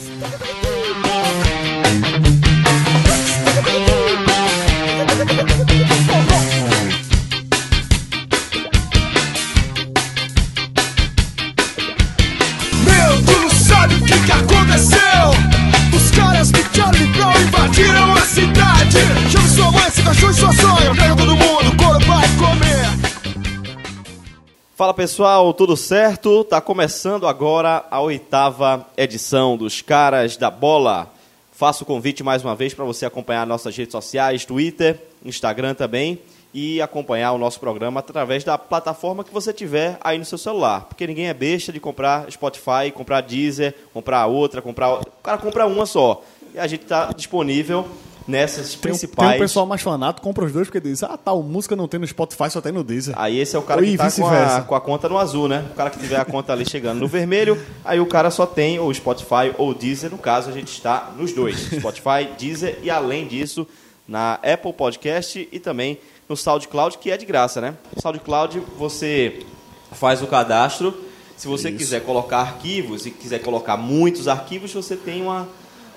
[0.00, 0.49] Meu,
[24.90, 26.42] Fala pessoal, tudo certo?
[26.42, 31.08] Tá começando agora a oitava edição dos Caras da Bola.
[31.52, 36.18] Faço o convite mais uma vez para você acompanhar nossas redes sociais, Twitter, Instagram também,
[36.52, 40.86] e acompanhar o nosso programa através da plataforma que você tiver aí no seu celular.
[40.86, 44.94] Porque ninguém é besta de comprar Spotify, comprar Deezer, comprar outra, comprar.
[44.94, 46.20] O cara compra uma só.
[46.52, 47.88] E a gente está disponível
[48.26, 49.28] nessas Tem, principais.
[49.30, 51.98] tem um pessoal mais fanático, compra os dois porque diz, ah, tal música não tem
[52.00, 53.14] no Spotify, só tem no Deezer.
[53.16, 55.48] Aí esse é o cara Ou que tá com a, com a conta no azul,
[55.48, 55.66] né?
[55.70, 58.78] O cara que tiver a conta ali chegando no vermelho, aí o cara só tem
[58.78, 60.10] o Spotify ou o Deezer.
[60.10, 61.58] No caso, a gente está nos dois.
[61.72, 63.66] Spotify, Deezer e além disso,
[64.06, 67.74] na Apple Podcast e também no SoundCloud, que é de graça, né?
[67.94, 69.40] No SoundCloud você
[69.92, 70.94] faz o cadastro.
[71.36, 75.48] Se você quiser colocar arquivos e quiser colocar muitos arquivos, você tem uma,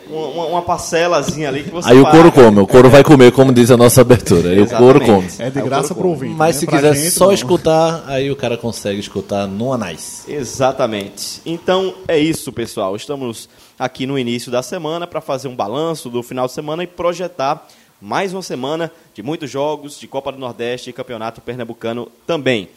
[0.10, 2.18] uma, uma parcelazinha ali que você Aí o paga.
[2.18, 4.50] couro come, o couro vai comer, como diz a nossa abertura.
[4.50, 5.28] Aí o couro come.
[5.40, 6.14] É de o graça couro pro come.
[6.14, 6.36] ouvinte.
[6.36, 6.60] Mas né?
[6.60, 7.34] se Pra quiser gente, só não.
[7.34, 10.24] escutar, aí o cara consegue escutar no Anais.
[10.28, 11.42] Exatamente.
[11.46, 12.96] Então é isso, pessoal.
[12.96, 16.88] Estamos aqui no início da semana para fazer um balanço do final de semana e
[16.88, 17.68] projetar
[18.02, 22.68] mais uma semana de muitos jogos, de Copa do Nordeste e Campeonato Pernambucano também.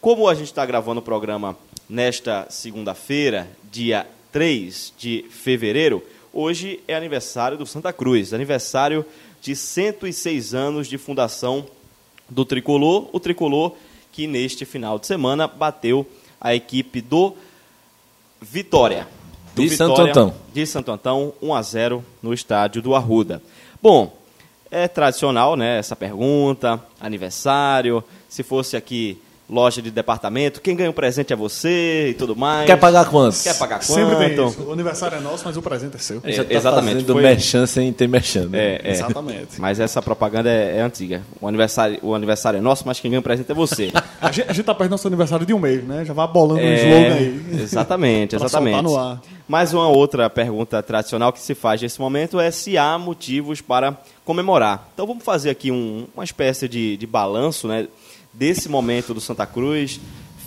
[0.00, 1.56] Como a gente está gravando o programa
[1.88, 6.02] nesta segunda-feira, dia 3 de fevereiro,
[6.36, 9.04] hoje é aniversário do Santa Cruz, aniversário
[9.40, 11.66] de 106 anos de fundação
[12.28, 13.72] do Tricolor, o Tricolor
[14.12, 16.06] que neste final de semana bateu
[16.40, 17.34] a equipe do
[18.40, 19.08] Vitória.
[19.54, 20.34] Do De Santo Antão.
[20.52, 23.42] De Santo Antão, 1 a 0 no estádio do Arruda.
[23.82, 24.14] Bom,
[24.70, 30.92] é tradicional, né, essa pergunta, aniversário, se fosse aqui loja de departamento, quem ganha o
[30.92, 32.66] presente é você e tudo mais.
[32.66, 33.42] Quer pagar quantos?
[33.42, 33.84] Quer pagar quanto?
[33.92, 34.62] Sempre tem isso.
[34.62, 36.20] O aniversário é nosso, mas o presente é seu.
[36.24, 38.46] É, tá exatamente, fazendo foi- merchan sem ter merchan.
[38.48, 38.58] né?
[38.58, 38.90] É, é.
[38.90, 39.60] Exatamente.
[39.60, 41.22] Mas essa propaganda é, é antiga.
[41.40, 43.92] O aniversário, o aniversário é nosso, mas quem ganha o presente é você.
[44.20, 46.02] A gente, a gente tá perto do nosso aniversário de um mês, né?
[46.04, 47.60] Já vai bolando um É, slogan aí.
[47.62, 48.82] Exatamente, exatamente.
[48.82, 49.20] no ar.
[49.46, 53.96] Mais uma outra pergunta tradicional que se faz nesse momento é se há motivos para
[54.24, 54.88] comemorar.
[54.94, 57.86] Então vamos fazer aqui um- uma espécie de, de balanço né,
[58.38, 60.00] desse momento do Santa Cruz,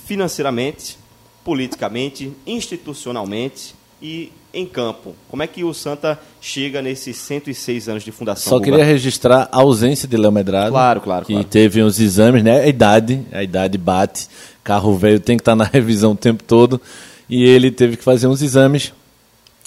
[0.06, 0.98] financeiramente,
[1.44, 5.16] politicamente, institucionalmente e em campo.
[5.30, 8.50] Como é que o Santa chega nesses 106 anos de fundação?
[8.50, 8.72] Só Guga?
[8.72, 10.72] queria registrar a ausência de Léo Medrado.
[10.72, 11.48] Claro, claro, Que claro.
[11.48, 12.62] teve uns exames, né?
[12.62, 14.28] A idade, a idade bate.
[14.64, 16.82] Carro velho tem que estar na revisão o tempo todo.
[17.30, 18.92] E ele teve que fazer uns exames.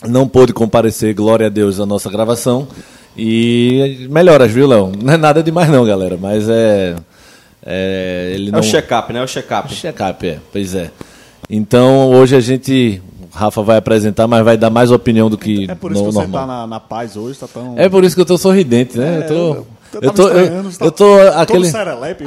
[0.09, 2.67] Não pôde comparecer, glória a Deus, à nossa gravação.
[3.17, 4.91] E melhoras, viu, Léo?
[5.01, 6.19] Não é nada demais não, galera.
[6.21, 6.97] Mas é...
[7.65, 8.61] é ele É não...
[8.61, 9.21] o check-up, né?
[9.21, 9.73] É o check-up.
[9.75, 10.39] Check-up, é.
[10.53, 10.91] Pois é.
[11.49, 13.01] Então, hoje a gente...
[13.35, 16.09] O Rafa vai apresentar, mas vai dar mais opinião do que É por isso no
[16.09, 16.41] que você normal.
[16.41, 17.75] tá na, na paz hoje, tá tão...
[17.79, 19.21] É por isso que eu tô sorridente, né?
[19.21, 21.69] É, eu tô, eu- tô, eu, tá eu tô aquele,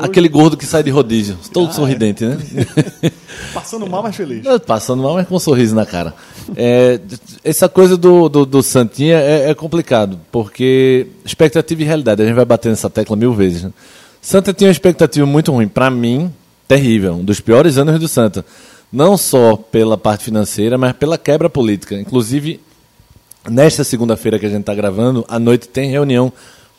[0.01, 1.37] aquele gordo que sai de rodízio.
[1.53, 2.37] Todo sorridente, né?
[3.53, 4.43] Passando mal, mas feliz.
[4.65, 6.13] Passando mal, mas com um sorriso na cara.
[6.55, 6.99] É,
[7.43, 12.35] essa coisa do, do, do Santinha é, é complicado, porque expectativa e realidade, a gente
[12.35, 13.63] vai bater nessa tecla mil vezes.
[13.63, 13.71] Né?
[14.25, 16.33] Santa tinha uma expectativa muito ruim, pra mim,
[16.67, 18.45] terrível, um dos piores anos do Santa.
[18.91, 21.95] Não só pela parte financeira, mas pela quebra política.
[21.95, 22.59] Inclusive,
[23.49, 26.33] Nesta segunda-feira que a gente está gravando, à noite tem reunião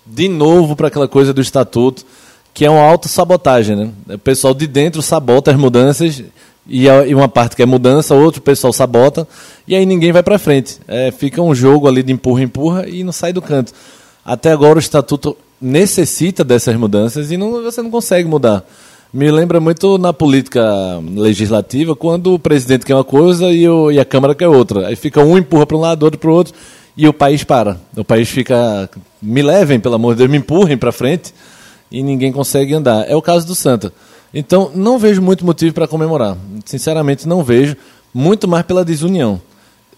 [0.05, 2.05] de novo para aquela coisa do estatuto,
[2.53, 3.77] que é uma autossabotagem.
[3.77, 3.91] Né?
[4.15, 6.25] O pessoal de dentro sabota as mudanças,
[6.69, 9.29] e, e uma parte que é mudança, outro pessoal sabota,
[9.67, 10.79] e aí ninguém vai para frente.
[10.89, 13.73] É, fica um jogo ali de empurra-empurra e não sai do canto.
[14.25, 18.65] Até agora o estatuto necessita dessas mudanças e não, você não consegue mudar.
[19.13, 20.63] Me lembra muito na política
[21.15, 24.89] legislativa, quando o presidente quer uma coisa e, o- e a Câmara quer outra.
[24.89, 26.53] Aí fica um empurra para um lado, outro para o outro,
[26.97, 27.81] e o país para.
[27.97, 28.91] O país fica.
[29.23, 31.33] Me levem, pelo amor de Deus, me empurrem para frente,
[31.91, 33.09] e ninguém consegue andar.
[33.09, 33.93] É o caso do Santa.
[34.35, 36.37] Então, não vejo muito motivo para comemorar.
[36.67, 37.77] Sinceramente, não vejo.
[38.13, 39.41] Muito mais pela desunião.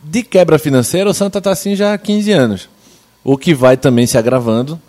[0.04, 2.69] De quebra financeira, o Santa está assim já há 15 anos.
[3.25, 4.81] O que vai também se agravando.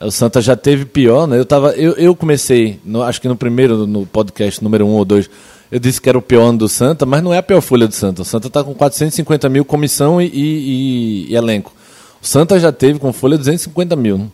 [0.00, 1.38] O Santa já teve pior, né?
[1.38, 4.92] Eu, tava, eu, eu comecei, no- acho que no primeiro, no podcast número 1 um
[4.94, 5.30] ou 2,
[5.70, 7.86] eu disse que era o pior ano do Santa, mas não é a pior folha
[7.86, 8.22] do Santa.
[8.22, 11.72] O Santa está com 450 mil comissão e, e- e elenco.
[12.20, 14.18] O Santa já teve com folha 250 mil.
[14.18, 14.26] né?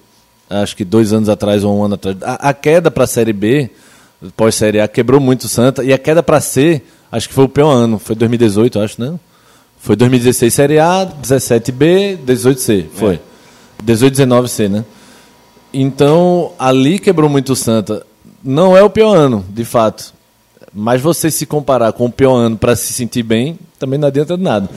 [0.49, 2.17] Acho que dois anos atrás ou um ano atrás.
[2.23, 3.71] A, a queda para a Série B,
[4.37, 5.85] pós-Série A, quebrou muito o Santa.
[5.85, 7.99] E a queda para C, acho que foi o pior ano.
[7.99, 9.15] Foi 2018, acho, né?
[9.79, 12.87] Foi 2016 Série A, 17B, 18C.
[12.95, 13.21] Foi.
[13.83, 14.85] 18, 19C, né?
[15.73, 18.05] Então, ali quebrou muito o Santa.
[18.43, 20.13] Não é o pior ano, de fato.
[20.73, 24.37] Mas você se comparar com o pior ano para se sentir bem, também não adianta
[24.37, 24.69] de nada.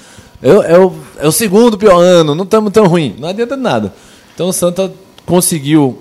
[0.42, 3.16] É, o- é o, é o segundo pior ano, não estamos tão ruim.
[3.19, 3.94] Não adianta de nada.
[4.34, 4.92] Então o Santa
[5.25, 5.98] conseguiu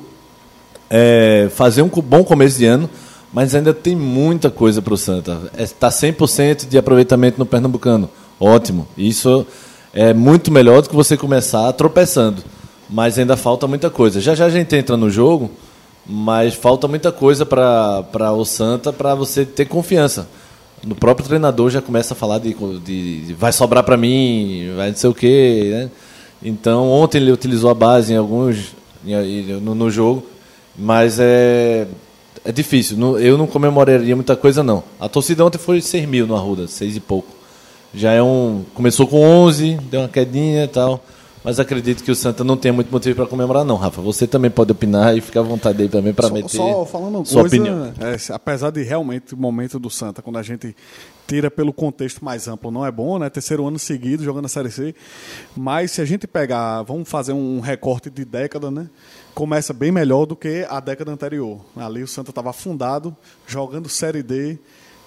[0.91, 2.89] é, fazer um bom começo de ano,
[3.33, 5.39] mas ainda tem muita coisa para o Santa.
[5.57, 8.11] Está 100% de aproveitamento no Pernambucano.
[8.41, 8.87] Ótimo.
[8.97, 9.47] Isso
[9.95, 12.43] é muito melhor do que você começar tropeçando.
[12.93, 14.21] Mas ainda falta muita coisa.
[14.21, 15.51] Já já a gente entra no jogo,
[16.07, 20.29] mas falta muita coisa para o Santa para você ter confiança.
[20.87, 22.55] No próprio treinador já começa a falar de,
[22.85, 25.69] de- de vai sobrar para mim, vai não sei o quê.
[25.73, 25.91] Né?
[26.43, 28.75] Então, ontem ele utilizou a base em alguns
[29.63, 30.27] no, no jogo,
[30.77, 31.87] mas é,
[32.45, 32.99] é difícil.
[33.19, 34.83] Eu não comemoraria muita coisa, não.
[35.01, 37.29] A torcida ontem foi 6 mil no Arruda, 6 e pouco.
[37.95, 38.65] Já é um.
[38.75, 41.03] Começou com 11, deu uma quedinha e tal.
[41.45, 44.01] Mas acredito que o Santa não tem muito motivo para comemorar, não, Rafa.
[44.01, 47.43] Você também pode opinar e fica à vontade aí também para meter só falando sua
[47.43, 47.87] coisa, opinião.
[47.87, 50.75] é, apesar de realmente o momento do Santa, quando a gente
[51.27, 53.29] tira pelo contexto mais amplo, não é bom, né?
[53.29, 54.95] Terceiro ano seguido jogando a Série C.
[55.57, 58.89] Mas se a gente pegar, vamos fazer um recorte de década, né?
[59.35, 61.61] Começa bem melhor do que a década anterior.
[61.77, 63.17] Ali o Santa estava afundado,
[63.49, 64.59] jogando Série D,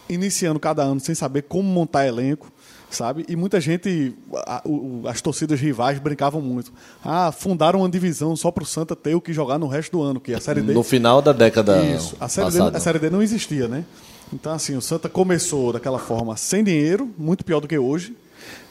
[0.10, 2.52] iniciando cada ano sem saber como montar elenco
[2.90, 3.26] sabe?
[3.28, 4.16] E muita gente,
[4.48, 6.72] a- o- as torcidas rivais brincavam muito.
[7.04, 10.02] Ah, fundaram uma divisão só para o Santa ter o que jogar no resto do
[10.04, 12.16] ano, que a Série D No final da década isso.
[12.20, 13.84] A série, D, a série D não existia, né?
[14.34, 18.16] Então, assim, o Santa começou daquela forma sem dinheiro, muito pior do que hoje,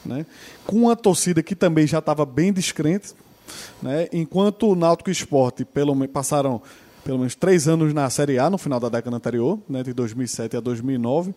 [0.05, 0.25] né?
[0.65, 3.13] com uma torcida que também já estava bem descrente,
[3.81, 4.07] né?
[4.11, 6.61] enquanto o Náutico e o Esporte pelo, passaram
[7.05, 10.57] pelo menos três anos na Série A no final da década anterior, né, de 2007
[10.57, 11.35] a 2009,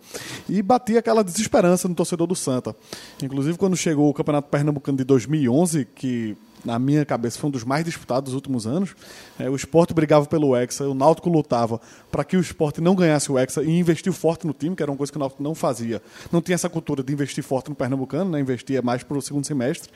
[0.48, 2.74] e batia aquela desesperança no torcedor do Santa.
[3.22, 6.34] Inclusive, quando chegou o Campeonato Pernambucano de 2011, que
[6.64, 8.96] na minha cabeça foi um dos mais disputados dos últimos anos,
[9.38, 11.78] é, o Esporte brigava pelo Hexa, o Náutico lutava
[12.10, 14.90] para que o Esporte não ganhasse o Hexa e investiu forte no time, que era
[14.90, 16.02] uma coisa que o Náutico não fazia.
[16.32, 19.46] Não tinha essa cultura de investir forte no Pernambucano, né, investia mais para o segundo
[19.46, 19.90] semestre,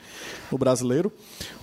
[0.51, 1.11] no brasileiro.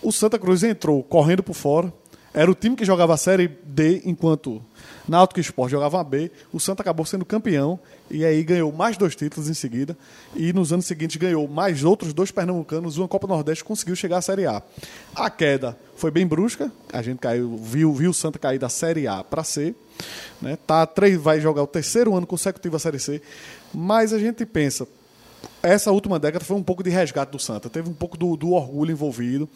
[0.03, 1.93] O Santa Cruz entrou correndo por fora,
[2.33, 4.63] era o time que jogava a Série D, enquanto
[5.09, 6.31] Náutico e Sport a B.
[6.53, 7.79] O Santa acabou sendo campeão
[8.09, 9.99] e aí ganhou mais dois títulos em seguida.
[10.37, 14.23] E nos anos seguintes ganhou mais outros dois pernambucanos, uma Copa Nordeste conseguiu chegar à
[14.23, 14.63] Série A.
[15.15, 19.09] A queda foi bem brusca, a gente caiu, viu, viu o Santa cair da Série
[19.09, 19.75] A para C.
[20.41, 20.57] Né?
[20.67, 23.21] Tá, três, vai jogar o terceiro ano consecutivo a Série C.
[23.75, 24.87] Mas a gente pensa,
[25.63, 27.69] essa última década foi um pouco de resgate do Santa.
[27.69, 29.49] Teve um pouco do, do orgulho envolvido.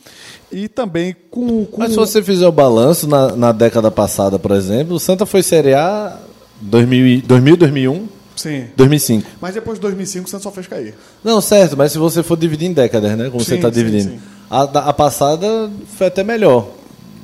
[0.53, 1.65] E também com.
[1.67, 5.25] com Mas se você fizer o balanço na, na década passada, por exemplo, o Santa
[5.27, 6.19] foi Série A
[6.61, 8.67] 2000, e- 2000 2001, Sim.
[8.77, 9.29] 2005.
[9.41, 10.95] Mas depois de 2005 o Santa só fez cair.
[11.23, 13.31] Não, certo, mas se você for dividir em décadas, né?
[13.31, 14.11] Como você Sim, está sim, dividindo.
[14.15, 14.21] sim.
[14.51, 16.69] A, da- a passada foi até melhor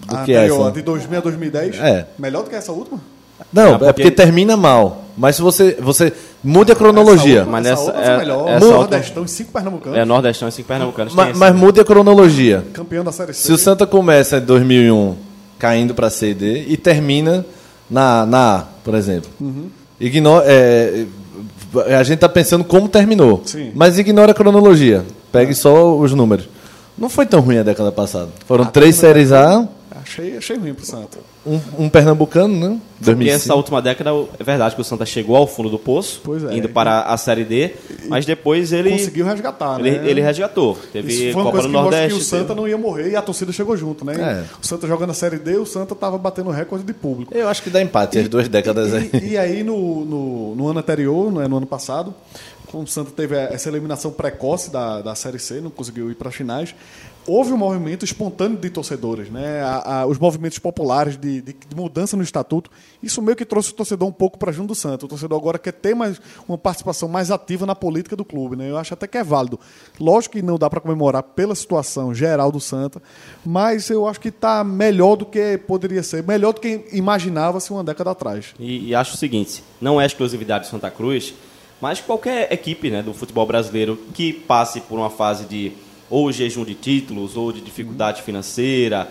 [0.07, 0.71] do A que a essa.
[0.73, 1.77] de 2000 a 2010?
[1.79, 2.07] É.
[2.19, 3.01] Melhor do que essa última?
[3.53, 5.00] Não, é porque porque- termina mal.
[5.17, 6.13] Mas se você, você
[6.43, 7.41] muda a cronologia.
[7.43, 8.49] Essa Mas essa essa- outra foi é- melhor.
[8.49, 9.99] essa Nordestão, em cinco pernambucanos.
[9.99, 11.15] É, Nordestão e cinco pernambucanos.
[11.15, 12.65] Ma- mas, muda a cronologia.
[12.73, 13.43] Campeão da Série C.
[13.47, 15.17] Se o Santa começa em 2001
[15.59, 17.45] caindo para C e D e termina
[17.91, 19.29] na, na A, por exemplo.
[20.01, 21.05] Ignora, é,
[21.99, 23.43] a gente está pensando como terminou.
[23.45, 23.71] Sim.
[23.75, 25.05] Mas ignora a cronologia.
[25.31, 26.49] Pegue só os números.
[26.97, 28.29] Não foi tão ruim a década passada.
[28.47, 29.67] Foram três séries A,
[30.11, 31.19] Achei, achei ruim pro Santa.
[31.47, 32.81] um, um pernambucano, né?
[32.99, 33.37] Porque 2005.
[33.37, 36.53] essa última década é verdade que o Santa chegou ao fundo do poço, Pois é.
[36.57, 37.71] indo para a Série D,
[38.09, 40.11] mas depois ele Conseguiu resgatar, ele, né?
[40.11, 40.77] ele resgatou.
[40.93, 42.15] Teve Isso foi uma Copa coisa do que Nordeste.
[42.17, 44.15] que o Santa teve- não ia morrer e a torcida chegou junto, né?
[44.17, 44.45] É.
[44.61, 47.33] O Santa jogando a Série D, o Santa tava batendo recorde de público.
[47.33, 49.11] Eu acho que dá empate as duas décadas aí.
[49.15, 52.13] E, e aí, no, no, no ano anterior, né, no ano passado,
[52.67, 56.29] como o Santa teve essa eliminação precoce da, da Série C, não conseguiu ir para
[56.29, 56.75] as finais,
[57.27, 59.63] houve um movimento espontâneo de torcedores, né?
[59.63, 62.71] A- a- os movimentos populares de, de- de mudança no estatuto.
[63.03, 65.05] Isso meio que trouxe o torcedor um pouco para junto do Santa.
[65.07, 68.57] O torcedor agora quer ter mais, uma participação mais ativa na política do clube.
[68.57, 68.71] Né?
[68.71, 69.61] Eu acho até que é válido.
[70.01, 73.01] Lógico que não dá para comemorar pela situação geral do Santa,
[73.45, 77.85] mas eu acho que está melhor do que poderia ser, melhor do que imaginava-se uma
[77.85, 78.55] década atrás.
[78.59, 81.35] E, e acho o seguinte, não é exclusividade de Santa Cruz,
[81.81, 85.73] mas qualquer equipe né, do futebol brasileiro que passe por uma fase de
[86.11, 89.09] ou jejum de títulos, ou de dificuldade financeira,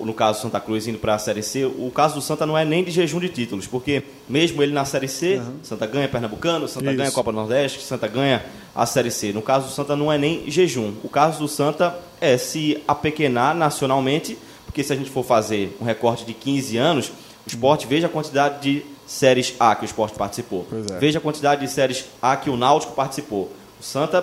[0.00, 2.46] ou no caso do Santa Cruz indo para a Série C, o caso do Santa
[2.46, 6.08] não é nem de jejum de títulos, porque mesmo ele na Série C, Santa ganha
[6.08, 6.96] Pernambucano, Santa Isso.
[6.96, 8.42] ganha Copa Nordeste, Santa ganha
[8.74, 9.30] a Série C.
[9.32, 10.94] No caso do Santa não é nem jejum.
[11.04, 15.84] O caso do Santa é se apequenar nacionalmente, porque se a gente for fazer um
[15.84, 17.08] recorte de 15 anos,
[17.46, 20.66] o esporte veja a quantidade de séries A que o esporte participou.
[20.92, 20.98] É.
[20.98, 23.50] Veja a quantidade de séries A que o Náutico participou.
[23.78, 24.22] O Santa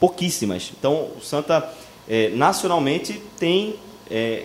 [0.00, 0.72] pouquíssimas.
[0.78, 1.68] Então, o Santa,
[2.08, 3.76] é, nacionalmente, tem
[4.10, 4.44] é,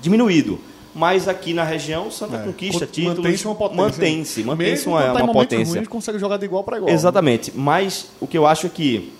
[0.00, 0.58] diminuído.
[0.94, 2.42] Mas aqui na região, o Santa É.
[2.44, 3.18] conquista Con- títulos.
[3.18, 3.82] Mantém-se uma potência.
[3.84, 5.74] Mantém-se, mantém-se Mesmo uma, tá uma potência.
[5.74, 6.90] ruins, consegue jogar de igual para igual.
[6.92, 7.52] Exatamente.
[7.54, 9.12] Mas o que eu acho é que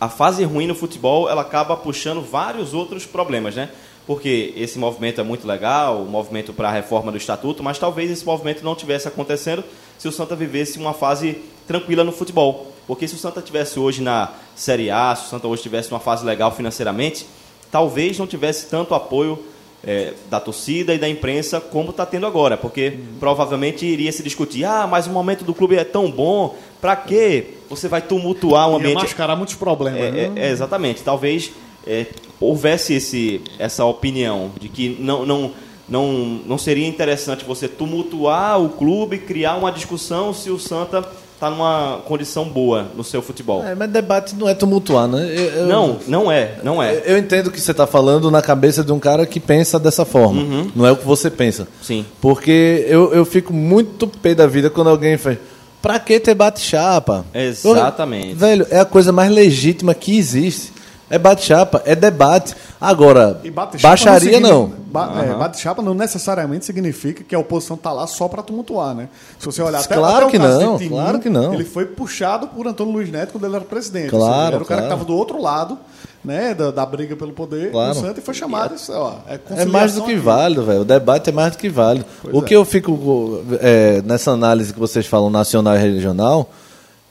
[0.00, 3.70] a fase ruim no futebol ela acaba puxando vários outros problemas, né?
[4.06, 8.10] Porque esse movimento é muito legal, o movimento para a reforma do estatuto, mas talvez
[8.10, 9.64] esse movimento não tivesse acontecendo
[9.98, 12.72] se o Santa vivesse uma fase tranquila no futebol.
[12.88, 16.00] Porque se o Santa tivesse hoje na Série A, se o Santa hoje tivesse uma
[16.00, 17.26] fase legal financeiramente,
[17.70, 19.38] talvez não tivesse tanto apoio
[19.84, 24.64] é, da torcida e da imprensa como está tendo agora, porque provavelmente iria se discutir,
[24.64, 28.72] ah, mas o momento do clube é tão bom, para que você vai tumultuar o
[28.72, 29.02] Ia ambiente?
[29.02, 30.00] mascarar muitos problemas.
[30.00, 30.32] É, né?
[30.34, 31.02] é, é, exatamente.
[31.02, 31.52] Talvez
[31.86, 32.06] é,
[32.40, 35.52] houvesse esse, essa opinião de que não, não,
[35.86, 36.12] não,
[36.46, 41.06] não seria interessante você tumultuar o clube, criar uma discussão se o Santa
[41.38, 43.62] está numa condição boa no seu futebol.
[43.64, 45.22] É, mas debate não é tumultuar, né?
[45.24, 47.00] Eu- eu- Não, não é, não é.
[47.06, 50.04] Eu entendo o que você está falando na cabeça de um cara que pensa dessa
[50.04, 50.68] forma.
[50.74, 51.68] Não é o que você pensa.
[51.80, 52.04] Sim.
[52.20, 55.38] Porque eu, eu fico muito pé da vida quando alguém faz.
[55.80, 57.24] Pra que ter bate-chapa?
[57.32, 58.34] Exatamente.
[58.34, 60.72] Velho, é a coisa mais legítima que existe.
[61.08, 62.54] É bate-chapa, é debate.
[62.80, 64.72] Agora, E bate-chapa baixaria não.
[64.90, 69.08] Ba é, bate-chapa não necessariamente significa que a oposição está lá só para tumultuar, né?
[69.38, 71.52] Se você olhar até, Claro até o que caso não, claro que não.
[71.52, 74.08] Ele foi puxado por Antônio Luiz Neto quando ele era presidente.
[74.08, 74.80] Claro, seja, era o cara claro.
[74.80, 75.78] que estava do outro lado,
[76.24, 76.54] né?
[76.54, 77.94] Da, da briga pelo poder Claro.
[77.94, 78.74] do Santa e foi chamado.
[78.74, 80.20] Isso, ó, é, É mais do que aqui.
[80.20, 80.80] válido, velho.
[80.80, 82.06] O debate é mais do que válido.
[82.32, 82.42] o é.
[82.42, 86.50] que eu fico é, nessa análise que vocês falam nacional e regional,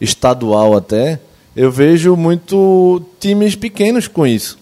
[0.02, 1.20] estadual até,
[1.56, 4.58] eu vejo muito times pequenos com isso.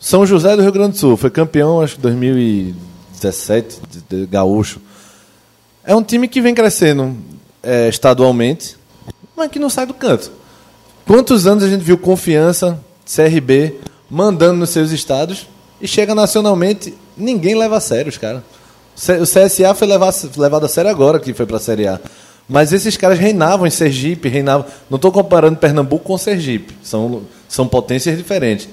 [0.00, 4.80] São José do Rio Grande do Sul foi campeão, acho que 2017, de, de gaúcho.
[5.84, 7.16] É um time que vem crescendo
[7.62, 8.76] é, estadualmente,
[9.36, 10.30] mas que não sai do canto.
[11.06, 13.76] Quantos anos a gente viu confiança, CRB,
[14.10, 15.46] mandando nos seus estados
[15.80, 18.42] e chega nacionalmente, ninguém leva a sério os caras.
[18.96, 22.00] O CSA foi levar- levado a sério agora que foi para a Série A.
[22.48, 24.66] Mas esses caras reinavam em Sergipe, reinavam.
[24.90, 28.68] Não estou comparando Pernambuco com Sergipe, são, são potências diferentes.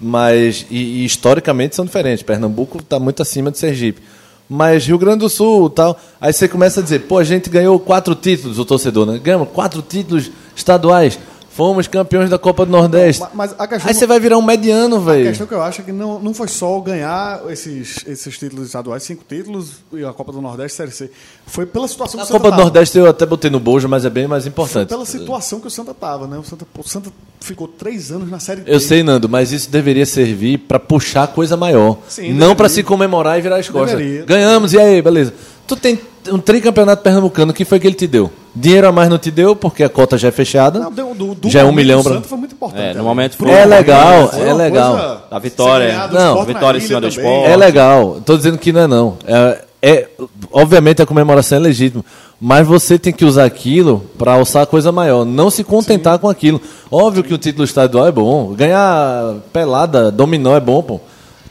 [0.00, 2.22] Mas, e, e historicamente são diferentes.
[2.22, 4.00] Pernambuco está muito acima de Sergipe.
[4.48, 5.98] Mas Rio Grande do Sul tal.
[6.20, 9.20] Aí você começa a dizer, pô, a gente ganhou quatro títulos, o torcedor, né?
[9.22, 11.18] Ganhamos quatro títulos estaduais.
[11.58, 13.20] Fomos campeões da Copa do Nordeste.
[13.20, 15.24] Ma- Mas a questão Aí você vai virar um mediano, A velho.
[15.26, 19.02] questão que eu acho é que não, não foi só ganhar esses, esses títulos estaduais,
[19.02, 21.10] cinco títulos, e a Copa do Nordeste, Série C.
[21.48, 22.62] Foi pela situação A que o Santa Copa do tava.
[22.62, 24.88] Nordeste eu até botei no bojo, mas é bem mais Foi importante.
[24.88, 26.38] pela situação que o Santa tava, né?
[26.38, 27.10] O Santa, o Santa
[27.40, 28.80] ficou três anos na Série Eu D.
[28.80, 31.98] sei, Nando, mas isso deveria servir pra puxar coisa maior.
[32.08, 33.98] Sim, não pra se comemorar e virar as costas.
[33.98, 34.24] Deveria.
[34.24, 35.34] Ganhamos, e aí, beleza.
[35.66, 35.98] Tu tem
[36.30, 38.30] um tricampeonato pernambucano, o que foi que ele te deu?
[38.58, 40.80] Dinheiro a mais não te deu, porque a cota já é fechada.
[40.80, 42.20] Não, deu- do, do já é um milhão pra...
[42.22, 42.82] Foi muito importante.
[42.82, 43.02] É, no né?
[43.02, 43.50] momento foi.
[43.50, 45.26] É legal, é legal.
[45.30, 47.46] Da vitória, não, na vitória em cima do esporte.
[47.50, 49.16] É legal, tô dizendo que não é não.
[49.26, 50.08] É, é-
[50.50, 52.04] obviamente a comemoração é legítima,
[52.40, 56.60] mas você tem que usar aquilo para alçar coisa maior, não se contentar com aquilo.
[56.90, 61.00] Óbvio que o título estadual é bom, ganhar pelada, dominó é bom, pô.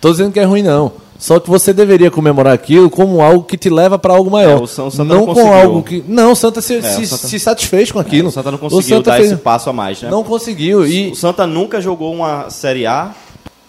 [0.01, 0.91] Tô dizendo que é ruim não.
[1.19, 4.59] Só que você deveria comemorar aquilo como algo que te leva para algo maior.
[4.59, 5.53] É, o São- Santa não não com conseguiu.
[5.53, 6.03] algo que.
[6.07, 8.29] Não, o Santa se, o se, Santa- se satisfez com aquilo.
[8.29, 10.09] O Santa não O conseguiu Santa dar fez- esse passo a mais, né?
[10.11, 10.85] Não conseguiu.
[10.85, 13.11] E O Santa nunca jogou uma Série A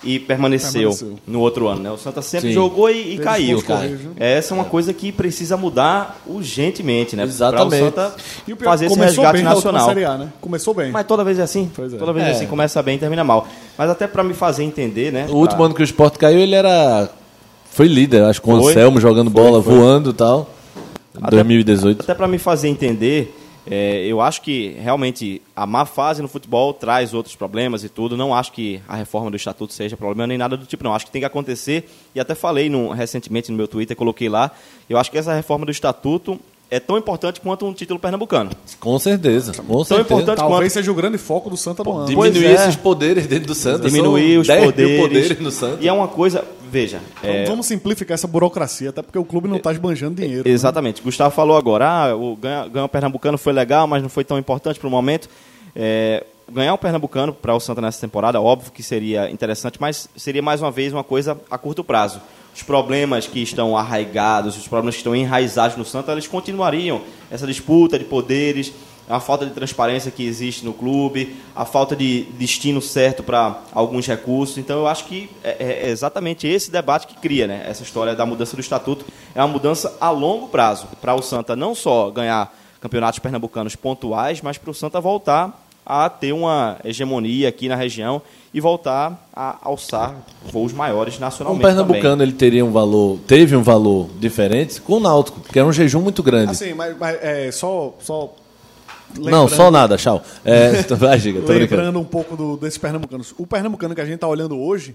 [0.05, 1.14] e permaneceu, Permaneceu.
[1.26, 1.90] no outro ano, né?
[1.90, 2.55] O Santa sempre Sim.
[2.55, 3.62] jogou e, e caiu.
[3.62, 4.11] corridos, né?
[4.19, 7.25] Essa é uma coisa que precisa mudar urgentemente, né?
[7.25, 7.69] Exatamente.
[7.71, 8.14] Para o Santa
[8.47, 9.88] E o pior, fazer esse resgate bem na nacional.
[9.88, 10.28] Série A, né?
[10.40, 10.93] Começou bem.
[10.93, 11.71] Mas toda vez é assim.
[11.75, 11.97] Pois é.
[11.97, 12.28] Toda vez é.
[12.28, 12.33] É.
[12.33, 13.49] assim, começa bem e termina mal.
[13.76, 15.26] Mas até para me fazer entender, né?
[15.31, 17.09] O último pra- ano que o Sport caiu, ele era.
[17.78, 18.73] Foi líder, acho, com o Foi.
[18.73, 19.73] Anselmo jogando bola, foi.
[19.73, 20.50] voando e tal.
[21.23, 22.02] Até- 2018.
[22.02, 23.32] Até para me fazer entender,
[23.70, 28.16] é, eu acho que realmente a má fase no futebol traz outros problemas e tudo.
[28.16, 30.92] Não acho que a reforma do estatuto seja problema nem nada do tipo, não.
[30.92, 31.88] Acho que tem que acontecer.
[32.16, 34.50] E até falei no- recentemente no meu Twitter, coloquei lá.
[34.90, 36.37] Eu acho que essa reforma do estatuto
[36.70, 38.50] é tão importante quanto um título pernambucano.
[38.78, 39.52] Com certeza.
[39.62, 40.00] Com certeza.
[40.02, 42.06] importante Talvez quanto- seja o grande foco do Santa no ano.
[42.08, 42.52] Diminuir é.
[42.54, 43.90] esses poderes dentro do Santos.
[43.90, 45.00] Diminuir São os 10 mil poderes.
[45.00, 45.78] poderes no Santos.
[45.85, 49.49] E é uma coisa, veja, Então, é, Vamos simplificar essa burocracia, até porque o clube
[49.49, 50.49] não está esbanjando dinheiro.
[50.49, 50.55] né?
[50.55, 51.03] Exatamente.
[51.03, 54.39] Gustavo falou agora, ah, o ganhar, ganhar o Pernambucano foi legal, mas não foi tão
[54.39, 55.29] importante para o momento.
[55.75, 60.43] É, ganhar o Pernambucano para o Santa nessa temporada, óbvio que seria interessante, mas seria
[60.43, 62.21] mais uma vez uma coisa a curto prazo.
[62.55, 67.03] Os problemas que estão arraigados, os problemas que estão enraizados no Santa, eles continuariam.
[67.31, 68.73] Essa disputa de poderes,
[69.09, 74.07] a falta de transparência que existe no clube, a falta de destino certo para alguns
[74.07, 74.59] recursos.
[74.59, 77.65] Então, eu acho que é, é exatamente esse debate que cria né?
[77.67, 79.05] essa história da mudança do estatuto.
[79.35, 84.41] É uma mudança a longo prazo para o Santa não só ganhar campeonatos pernambucanos pontuais,
[84.41, 88.21] mas para o Santa voltar a ter uma hegemonia aqui na região
[88.53, 90.17] e voltar a alçar
[90.53, 95.00] voos maiores O nacionalmente Pernambucano ele teria um valor, teve um valor diferente com o
[95.00, 96.50] Náutico, porque era um jejum muito grande.
[96.50, 98.35] Assim, mas, mas é, só, só
[99.17, 100.23] Não, lembrando- só nada, tchau.
[100.45, 101.77] É, vai, Giga, tô brincando.
[101.77, 103.35] Lembrando um pouco do, desses pernambucanos.
[103.38, 104.95] O pernambucano que a gente está olhando hoje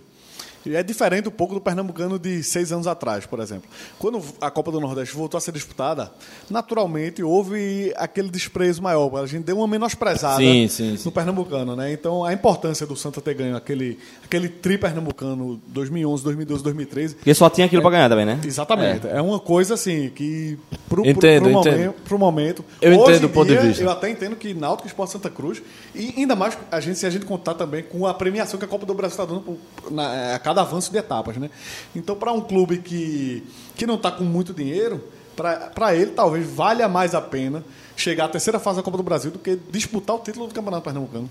[0.71, 3.69] é diferente um pouco do pernambucano de seis anos atrás, por exemplo.
[3.99, 6.11] Quando a Copa do Nordeste voltou a ser disputada,
[6.49, 9.13] naturalmente houve aquele desprezo maior.
[9.21, 11.03] A gente deu uma menosprezada Sim, sim, sim.
[11.05, 11.91] no pernambucano, né?
[11.91, 17.33] Então, a importância do Santa ter ganho aquele, aquele tri pernambucano 2011, 2012, 2013 Porque
[17.33, 18.39] só tinha aquilo pra ganhar também, né?
[18.45, 19.07] Exatamente.
[19.07, 19.21] É.
[19.21, 21.71] uma coisa assim que pro, pro- Entendo, pro, entendo.
[21.77, 22.65] momento, pro momento.
[22.81, 23.83] Eu hoje entendo o ponto de dia, vista.
[23.83, 25.61] Eu até entendo que Náutico Esporte Santa Cruz
[25.95, 28.67] e ainda mais a gente se a gente contar também com a premiação que a
[28.67, 29.57] Copa do Brasil está dando por-
[29.91, 31.49] na- a cada avanço de etapas, né?
[31.95, 33.43] Então, para um clube que
[33.75, 35.03] que não está com muito dinheiro,
[35.35, 37.63] para ele talvez valha mais a pena
[37.95, 40.83] chegar à terceira fase da Copa do Brasil do que disputar o título do Campeonato
[40.83, 41.29] Pernambucano.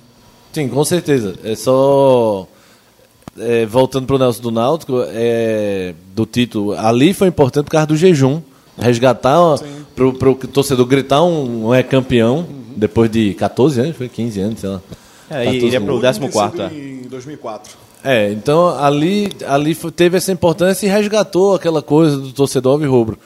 [0.52, 1.35] Sim, com certeza.
[1.43, 2.47] É só.
[3.38, 7.87] é, voltando para o Nelson do Náutico, é, do título, ali foi importante por causa
[7.87, 8.41] do jejum.
[8.76, 9.38] Resgatar
[9.95, 14.61] para o torcedor gritar um, um é campeão depois de 14 anos, foi 15 anos,
[14.61, 14.81] sei lá.
[15.31, 15.87] É, e 14 iria anos.
[15.87, 16.69] pro O último 14º, tinha é.
[16.71, 17.76] sido Em 2004.
[18.04, 23.18] É, então ali, ali teve essa importância e resgatou aquela coisa do torcedor alvirrubro.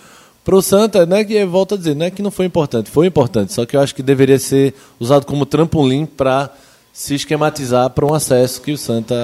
[0.45, 3.07] Pro Santa, não é que, volto a dizer, não é que não foi importante, foi
[3.07, 6.55] importante, só que eu acho que deveria ser usado como trampolim para
[6.93, 9.15] se esquematizar para um acesso que o Santa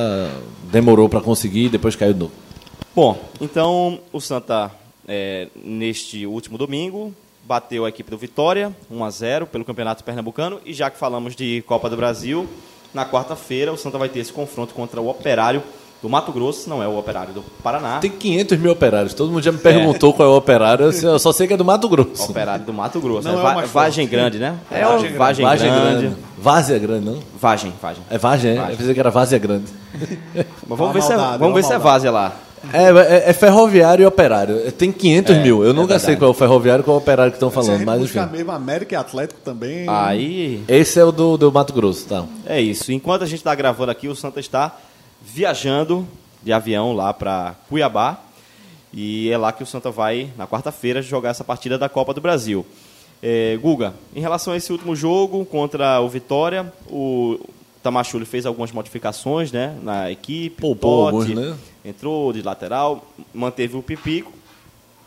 [0.71, 2.33] demorou para conseguir e depois caiu novo.
[2.95, 4.71] Bom, então o Santa,
[5.07, 10.61] é, neste último domingo, bateu a equipe do Vitória, 1 a 0 pelo Campeonato Pernambucano.
[10.67, 12.47] E já que falamos de Copa do Brasil,
[12.95, 15.63] na quarta-feira o Santa vai ter esse confronto contra o Operário
[16.03, 17.99] do Mato Grosso, não é o Operário do Paraná.
[18.01, 21.31] Tem 500 mil operários, todo mundo já me perguntou qual é o operário, eu só
[21.33, 22.29] sei que é do Mato Grosso.
[22.31, 23.29] Operário do Mato Grosso.
[23.29, 24.09] Não é é o Va- Vagem.
[24.09, 24.57] Grande, né?
[24.69, 25.17] É Vagem o Grande.
[25.19, 26.01] Vagem Vagem Grande.
[26.01, 26.17] grande.
[26.39, 27.19] Várzea grande, não?
[27.41, 28.03] Vagem, Vagem.
[28.11, 28.55] É Vagem, é?
[28.57, 28.71] Vagem.
[28.73, 29.67] Eu pensei que era Várzea grande.
[30.67, 31.85] Mas vamos ver se é, maldade, vamos ver se é maldade.
[31.93, 32.33] Várzea lá.
[32.73, 34.71] É, é, é ferroviário e operário.
[34.73, 35.65] Tem 500 mil.
[35.65, 36.21] Eu nunca é sei verdade.
[36.21, 38.21] qual é o ferroviário e qual é o operário que estão a falando, mas enfim.
[38.31, 39.87] mesmo América e Atlético também.
[39.89, 42.25] Aí Esse é o do, do Mato Grosso, tá?
[42.47, 42.93] É isso.
[42.93, 44.77] Enquanto a gente está gravando aqui, o Santa está
[45.21, 46.07] viajando
[46.43, 48.19] de avião lá para Cuiabá.
[48.93, 52.21] E é lá que o Santa vai, na quarta-feira, jogar essa partida da Copa do
[52.21, 52.67] Brasil.
[53.23, 57.39] É, Guga, em relação a esse último jogo contra o Vitória, o
[57.83, 60.61] Tamachule fez algumas modificações né, na equipe.
[60.61, 61.57] Poupou o Totti alguns, né?
[61.85, 64.33] Entrou de lateral, manteve o Pipico.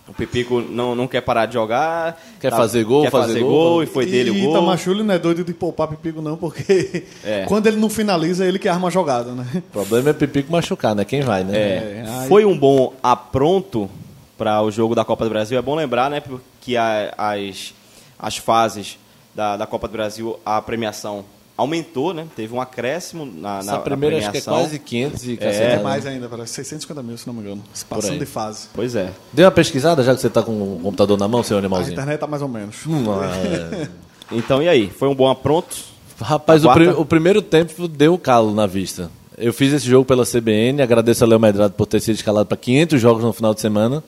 [0.07, 2.21] O Pipico não, não quer parar de jogar.
[2.39, 3.49] Quer fazer gol, quer fazer fazer gol.
[3.51, 4.53] gol, e foi dele o e gol.
[4.53, 7.45] Tamachule não é doido de poupar Pipico, não, porque É.
[7.47, 9.47] quando ele não finaliza, é ele que arma a jogada, né?
[9.55, 11.03] O problema é Pipico machucar, né?
[11.05, 11.57] Quem vai, né?
[11.57, 13.89] É, É, aí- Foi um bom apronto
[14.37, 15.57] para o jogo da Copa do Brasil.
[15.57, 16.21] É bom lembrar, né,
[16.61, 17.73] que a- as,
[18.19, 18.99] as fases
[19.33, 21.25] da, da Copa do Brasil, a premiação
[21.57, 22.25] aumentou, né?
[22.35, 25.37] Teve um acréscimo na, Essa na, primeira na acho que é quase 500 e É,
[25.37, 25.83] cacetada.
[25.83, 27.63] mais ainda, parece 650 mil, se não me engano.
[27.89, 28.67] Passando de fase.
[28.73, 29.11] Pois é.
[29.31, 31.93] Deu uma pesquisada, já que você tá com o computador na mão, seu A animalzinho?
[31.93, 32.75] internet tá mais ou menos.
[32.85, 33.87] Hum, é.
[34.31, 34.89] Então, e aí?
[34.89, 35.75] Foi um bom apronto?
[36.19, 36.99] Rapaz, A o, quarta?
[36.99, 39.09] o primeiro tempo deu calo na vista.
[39.37, 42.55] Eu fiz esse jogo pela CBN, agradeço a Léo Medrado por ter sido escalado para
[42.57, 44.01] 500 jogos no final de semana.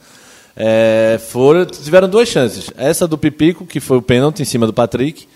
[0.56, 2.72] É, foram, tiveram duas chances.
[2.78, 5.28] Essa do Pipico, que foi o pênalti em cima do Patrick.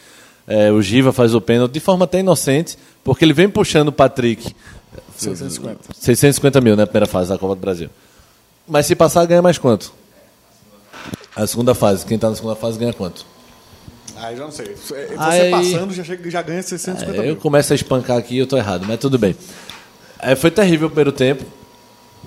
[0.53, 3.91] É, o Giva faz o pênalti de forma até inocente, porque ele vem puxando o
[3.91, 4.53] Patrick.
[5.17, 5.79] 650.
[5.93, 7.89] 650 mil na primeira fase da Copa do Brasil.
[8.67, 9.93] Mas se passar, ganha mais quanto?
[11.35, 12.05] A segunda fase.
[12.05, 13.25] Quem está na segunda fase ganha quanto?
[14.17, 14.75] Aí já não sei.
[14.75, 17.35] Você Aí- passando já, chega, já ganha 650 É, eu mil.
[17.37, 19.35] começo a espancar aqui e eu tô errado, mas tudo bem.
[20.19, 21.45] É, foi terrível o primeiro tempo.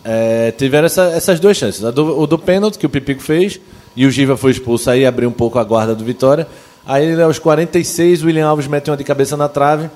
[0.03, 1.85] É, tiveram essa- essas duas chances.
[1.85, 3.61] A do- o do pênalti, que o Pipico fez,
[3.95, 6.47] e o Giva foi expulso, aí abriu um pouco a guarda do Vitória.
[6.87, 9.89] Aí aos 46, o William Alves mete uma de cabeça na trave,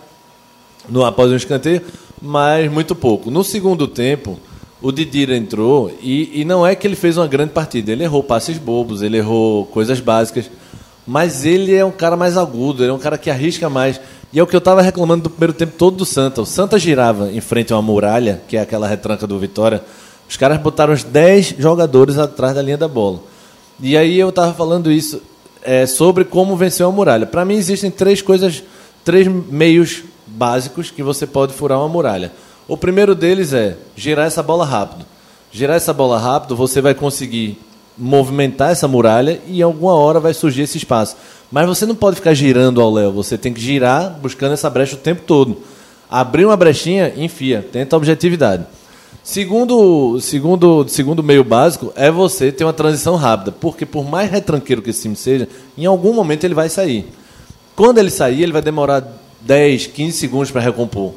[0.89, 1.83] no, após um escanteio,
[2.21, 3.31] mas muito pouco.
[3.31, 4.39] No segundo tempo,
[4.81, 7.93] o Didira entrou e, e não é que ele fez uma grande partida.
[7.93, 10.51] Ele errou passes bobos, ele errou coisas básicas,
[11.07, 14.01] mas ele é um cara mais agudo, ele é um cara que arrisca mais.
[14.33, 16.41] E é o que eu estava reclamando do primeiro tempo todo do Santa.
[16.41, 19.83] O Santa girava em frente a uma muralha, que é aquela retranca do Vitória.
[20.27, 23.21] Os caras botaram os 10 jogadores atrás da linha da bola.
[23.81, 25.23] E aí eu estava falando isso
[25.63, 27.27] é, sobre como vencer a muralha.
[27.27, 28.63] Para mim existem três coisas,
[29.05, 32.33] três meios básicos que você pode furar uma muralha.
[32.67, 35.05] O primeiro deles é girar essa bola rápido.
[35.51, 37.59] Girar essa bola rápido, você vai conseguir
[37.97, 41.17] movimentar essa muralha e em alguma hora vai surgir esse espaço.
[41.51, 44.95] Mas você não pode ficar girando ao léu, você tem que girar buscando essa brecha
[44.95, 45.63] o tempo todo.
[46.11, 48.65] Abrir uma brechinha, enfia, tenta a objetividade.
[49.23, 54.81] Segundo, segundo, segundo meio básico é você ter uma transição rápida, porque por mais retranqueiro
[54.81, 57.07] que esse time seja, em algum momento ele vai sair.
[57.77, 59.07] Quando ele sair, ele vai demorar
[59.43, 61.13] 10, 15 segundos para recompor.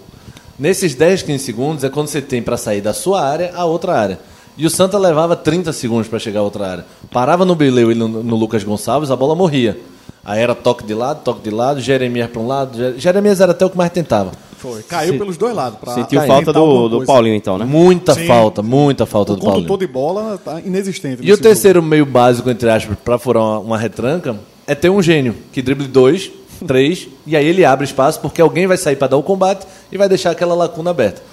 [0.60, 3.98] Nesses 10, 15 segundos é quando você tem para sair da sua área a outra
[3.98, 4.20] área.
[4.58, 6.86] E o Santa levava 30 segundos para chegar a outra área.
[7.12, 9.80] Parava no Bileu e no, no Lucas Gonçalves, a bola morria.
[10.24, 12.78] Aí era toque de lado, toque de lado, Jeremias para um lado.
[12.78, 14.32] Je- Jeremias era até o que mais tentava.
[14.62, 14.84] Foi.
[14.84, 15.80] Caiu pelos dois lados.
[15.80, 17.06] pra Sentiu falta do, do.
[17.06, 17.66] Paulinho, então, né?
[17.66, 18.28] Muita Sim.
[18.28, 19.64] falta, muita falta O do Paulinho.
[19.68, 21.20] condutor de bola tá inexistente.
[21.24, 25.02] E o terceiro meio básico, entre aspas, para furar uma, uma retranca, é ter um
[25.02, 26.30] gênio que drible dois,
[26.68, 29.98] três, e aí ele abre espaço porque alguém vai sair para dar o combate e
[29.98, 31.24] vai deixar aquela lacuna aberta.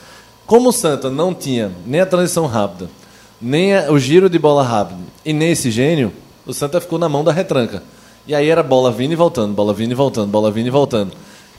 [0.47, 2.89] Como o Santa não tinha nem a transição rápida,
[3.41, 6.11] nem a- o giro de bola rápido e nem esse gênio,
[6.47, 7.83] o Santa ficou na mão da retranca.
[8.27, 11.13] E aí era bola vindo e voltando, bola vindo e voltando, bola vindo e voltando.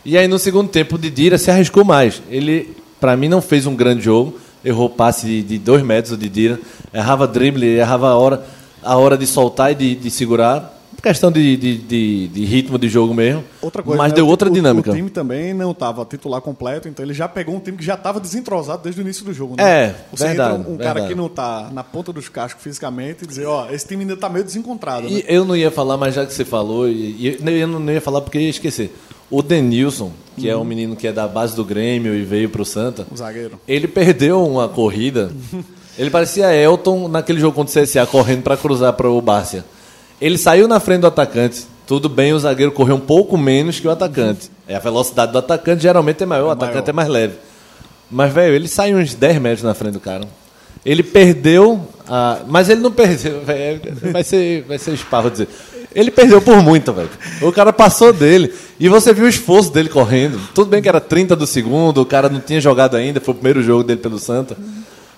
[0.05, 2.21] E aí no segundo tempo o Didira se arriscou mais.
[2.29, 4.39] Ele, para mim, não fez um grande jogo.
[4.63, 6.59] Errou passe de, de dois metros o Didira.
[6.93, 8.45] Errava drible, errava a hora,
[8.83, 10.77] a hora de soltar e de, de segurar.
[11.01, 11.77] Questão de, de,
[12.27, 13.41] de- ritmo de jogo mesmo.
[13.61, 14.15] Outra coisa, mas né?
[14.17, 14.91] deu O- outra o- dinâmica.
[14.91, 17.93] O time também não estava titular completo, então ele já pegou um time que já
[17.93, 19.55] estava desentrosado desde o início do jogo.
[19.57, 19.63] Né?
[19.63, 21.07] É, Você verdade, entra um, um cara verdade.
[21.07, 24.27] que não está na ponta dos cascos fisicamente e dizer, ó, esse time ainda está
[24.27, 25.09] meio desencontrado.
[25.09, 25.21] né?
[25.25, 28.37] Eu não ia falar, mas já que você falou, e, eu não ia falar porque
[28.37, 28.93] ia esquecer.
[29.29, 32.65] O Denilson, que é um menino que é da base do Grêmio e veio pro
[32.65, 33.59] Santa, O zagueiro.
[33.67, 35.31] ele perdeu uma corrida.
[35.97, 39.65] Ele parecia Elton naquele jogo contra o CSA, correndo para cruzar para o Bárcia.
[40.21, 41.65] Ele saiu na frente do atacante.
[41.85, 44.49] Tudo bem, o zagueiro correu um pouco menos que o atacante.
[44.65, 46.89] É, a velocidade do atacante geralmente é maior, o atacante maior.
[46.89, 47.33] é mais leve.
[48.09, 50.25] Mas, velho, ele saiu uns 10 metros na frente do cara.
[50.85, 51.81] Ele perdeu.
[52.07, 52.39] A...
[52.47, 53.41] Mas ele não perdeu.
[53.43, 53.81] velho,
[54.13, 55.49] Vai ser, vai ser esparro dizer.
[55.93, 57.09] Ele perdeu por muito, velho.
[57.41, 58.53] O cara passou dele.
[58.79, 60.39] E você viu o esforço dele correndo.
[60.53, 63.35] Tudo bem que era 30 do segundo, o cara não tinha jogado ainda, foi o
[63.35, 64.55] primeiro jogo dele pelo Santa.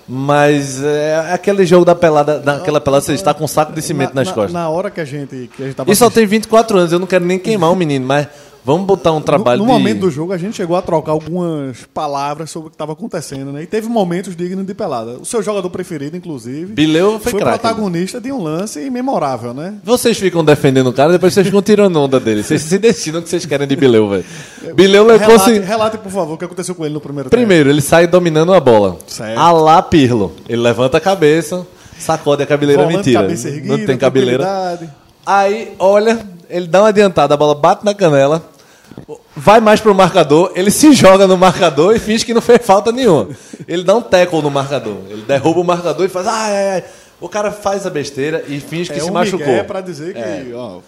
[0.07, 4.09] Mas é aquele jogo da pelada, daquela pelada, você está com um saco de cimento
[4.13, 4.53] na, nas na- costas.
[4.53, 6.91] Na hora que a gente que a gente tava E só assistindo- tem 24 anos,
[6.91, 8.27] eu não quero nem queimar o menino, mas
[8.63, 9.71] vamos botar um trabalho no, de...
[9.71, 12.93] no momento do jogo, a gente chegou a trocar algumas palavras sobre o que estava
[12.93, 13.63] acontecendo, né?
[13.63, 15.17] E teve momentos dignos de pelada.
[15.19, 17.59] O seu jogador preferido, inclusive, Bileu foi craque.
[17.59, 19.75] protagonista de um lance memorável, né?
[19.83, 22.43] Vocês ficam defendendo o cara, depois vocês ficam tirando onda dele.
[22.43, 24.25] Vocês se decidam o que vocês querem de Bileu, velho.
[24.75, 25.59] Bileu levou Relate, assim...
[25.59, 27.39] relate, por favor, o que aconteceu com ele no primeiro tempo.
[27.39, 28.97] Primeiro, ele sai dominando a bola.
[29.07, 29.37] Certo.
[29.37, 30.33] A lá Pirlo.
[30.47, 31.65] Ele levanta a cabeça,
[31.97, 33.53] sacode a cabeleira, Volante, mentira.
[33.53, 34.79] erguida, não tem cabeleira.
[35.25, 36.19] Aí, olha,
[36.49, 38.43] ele dá uma adiantada, a bola bate na canela,
[39.35, 42.91] vai mais pro marcador, ele se joga no marcador e finge que não fez falta
[42.91, 43.29] nenhuma.
[43.67, 44.97] Ele dá um tackle no marcador.
[45.09, 46.83] Ele derruba o marcador e faz, ai, ai, ai.
[47.19, 49.45] O cara faz a besteira e finge que É se um machucou.
[49.45, 50.19] migué pra dizer que...
[50.19, 50.45] É.
[50.55, 50.79] ó,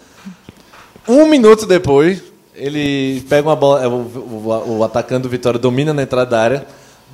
[1.06, 2.22] Um minuto depois,
[2.54, 6.40] ele pega uma bola, é, o, o- o atacante do Vitória domina na entrada da
[6.40, 6.66] área,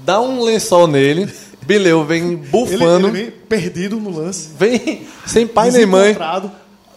[0.05, 1.29] dá um lençol nele,
[1.63, 4.49] Bileu vem ele, bufando, ele vem perdido no lance.
[4.59, 6.17] vem sem pai nem mãe.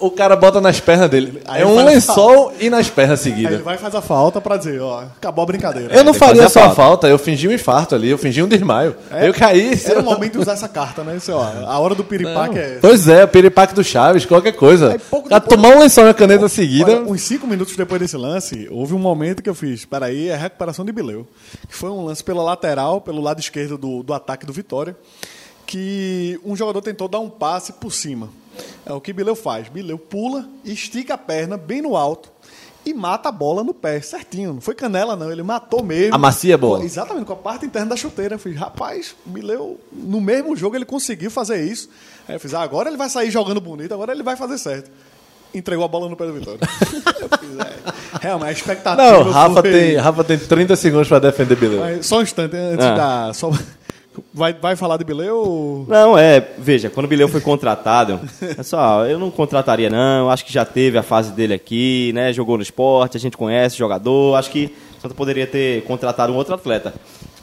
[0.06, 1.42] O cara bota nas pernas dele.
[1.48, 4.58] Aí é um lençol e nas pernas Aí ele vai e faz a falta pra
[4.58, 5.96] dizer, ó, acabou a brincadeira.
[5.96, 8.48] Eu não faria fazer só a falta, eu fingi um infarto ali, eu fingi um
[8.48, 8.96] desmaio.
[9.10, 9.80] É, eu caí.
[9.86, 11.16] Era o momento de usar essa carta, né?
[11.16, 12.80] Isso, ó, a hora do piripaque é...
[12.82, 14.92] Pois é, o piripaque do Chaves, qualquer coisa.
[14.94, 16.92] Aí, pouco depois- tomar um lençol na caneta seguida.
[16.92, 20.36] Olha, uns cinco minutos depois desse lance, houve um momento que eu fiz, peraí, é
[20.36, 21.26] recuperação de Bileu.
[21.70, 24.96] Que foi um lance pela lateral, pelo lado esquerdo do, do ataque do Vitória,
[25.66, 28.30] que um jogador tentou dar um passe por cima.
[28.86, 29.68] É o que Bileu faz.
[29.70, 32.30] Bileu pula, estica a perna bem no alto
[32.86, 34.54] e mata a bola no pé, certinho.
[34.54, 35.32] Não foi canela, não.
[35.32, 36.16] Ele matou mesmo.
[36.16, 36.84] Amacia a bola.
[36.84, 38.36] Exatamente, com a parte interna da chuteira.
[38.36, 41.90] Eu fiz, rapaz, Bileu, no mesmo jogo ele conseguiu fazer isso.
[42.28, 44.92] Aí eu fiz, ah, agora ele vai sair jogando bonito, agora ele vai fazer certo.
[45.54, 46.60] Entregou a bola no pé do Vitória.
[48.20, 51.80] é, realmente, a expectativa Não, Rafa foi- tem, Rafa tem 30 segundos pra defender Bileu.
[51.80, 52.96] Mas só um instante, antes Ah.
[53.28, 53.34] da...
[53.34, 53.52] Só...
[54.34, 55.86] Vai, vai falar de Bileu ou...
[55.88, 58.20] Não, é, veja, quando o Bileu foi contratado,
[58.56, 62.58] pessoal, eu não contrataria não, acho que já teve a fase dele aqui, né, jogou
[62.58, 66.36] no esporte, a gente conhece o jogador, acho que o Santa poderia ter contratado um
[66.36, 66.94] outro atleta.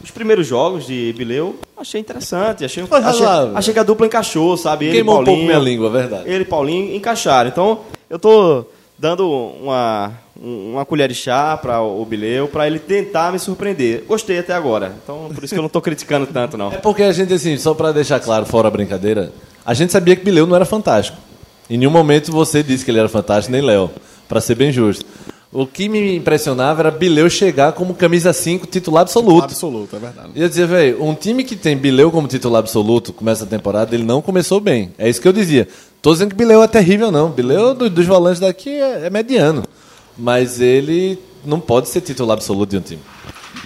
[0.03, 4.57] Os primeiros jogos de Bileu, achei interessante, achei, Mas achei, achei que a dupla encaixou,
[4.57, 4.87] sabe?
[4.87, 6.23] Ele e Queimou um pouco Paulinho, minha língua, é verdade.
[6.31, 8.65] Ele e Paulinho encaixaram, então eu tô
[8.99, 14.05] dando uma, um- uma colher de chá para o Bileu, para ele tentar me surpreender.
[14.09, 16.73] Gostei até agora, então por isso que eu não tô criticando tanto não.
[16.73, 19.33] É porque a gente, assim, só pra deixar claro, fora a brincadeira,
[19.65, 21.19] a gente sabia que Bileu não era fantástico.
[21.69, 23.91] Em nenhum momento você disse que ele era fantástico, nem Léo,
[24.29, 25.05] pra ser bem justo.
[25.53, 29.45] O que me impressionava era Bileu chegar como camisa 5 titular absoluto.
[29.45, 30.29] Absoluto, é verdade.
[30.37, 33.93] E eu dizia, velho, um time que tem Bileu como titular absoluto, começa a temporada,
[33.95, 34.93] ele não começou bem.
[34.97, 35.67] É isso que eu dizia.
[36.01, 37.31] Tô dizendo que Bileu é terrível, não.
[37.31, 39.65] Bileu do- dos volantes daqui é, é mediano.
[40.21, 43.03] Mas ele não pode ser titular absoluto de um time.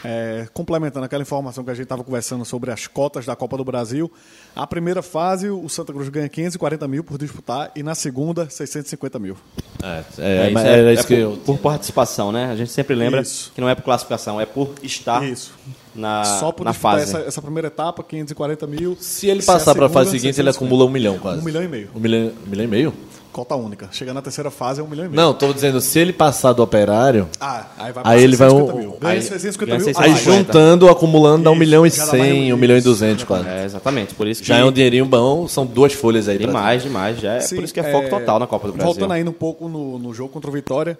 [0.06, 3.64] É, complementando aquela informação que a gente estava conversando sobre as cotas da Copa do
[3.64, 4.10] Brasil,
[4.54, 9.18] a primeira fase o Santa Cruz ganha 540 mil por disputar e na segunda 650
[9.18, 9.36] mil.
[9.82, 11.36] É, É, é, isso é- era é isso que por, eu.
[11.44, 12.46] por participação, né?
[12.50, 13.50] A gente sempre lembra Isso.
[13.54, 15.52] que não é por classificação, é por estar Isso.
[15.94, 17.10] na, Só por na disputar fase.
[17.16, 18.96] essa, essa primeira etapa, 540 mil.
[19.00, 20.56] Se ele passar para a fase seguinte, ele 650.
[20.58, 21.40] acumula um milhão quase.
[21.40, 21.90] Um milhão e meio.
[21.94, 22.94] Um milhão, um milhão e meio?
[23.34, 23.88] Cota única.
[23.90, 25.20] Chegando na terceira fase é um milhão e meio.
[25.20, 28.72] Não, tô dizendo, se ele passar do operário, Ah, aí vai Aí ele vai 650
[28.72, 28.98] um- mil.
[29.00, 29.84] Ganha aí- 650 ganha mil.
[29.86, 30.30] 650.
[30.30, 32.76] aí juntando, acumulando, dá um Isso, milhão e já dá mais cem, um- um milhão
[32.76, 33.48] e isso, duzentos quase.
[33.48, 34.14] É, exatamente.
[34.14, 36.38] Por isso que Já é um dinheirinho bom, são duas folhas aí.
[36.38, 37.18] pra demais, demais.
[37.20, 38.92] Já é, Sim, por isso que é foco total na Copa do Brasil.
[38.94, 40.96] Voltando ainda um pouco no, no jogo contra o Vitória,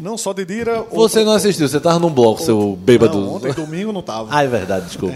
[0.00, 0.82] não só Didira...
[0.90, 3.20] Você outro- não assistiu, você tava num bloco, seu bêbado.
[3.20, 4.28] Não, ontem, domingo, não tava.
[4.30, 5.14] Ah, é verdade, desculpa.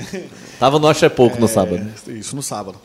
[0.60, 1.80] Tava no Acho é Pouco no sábado.
[2.06, 2.78] É, isso, no sábado.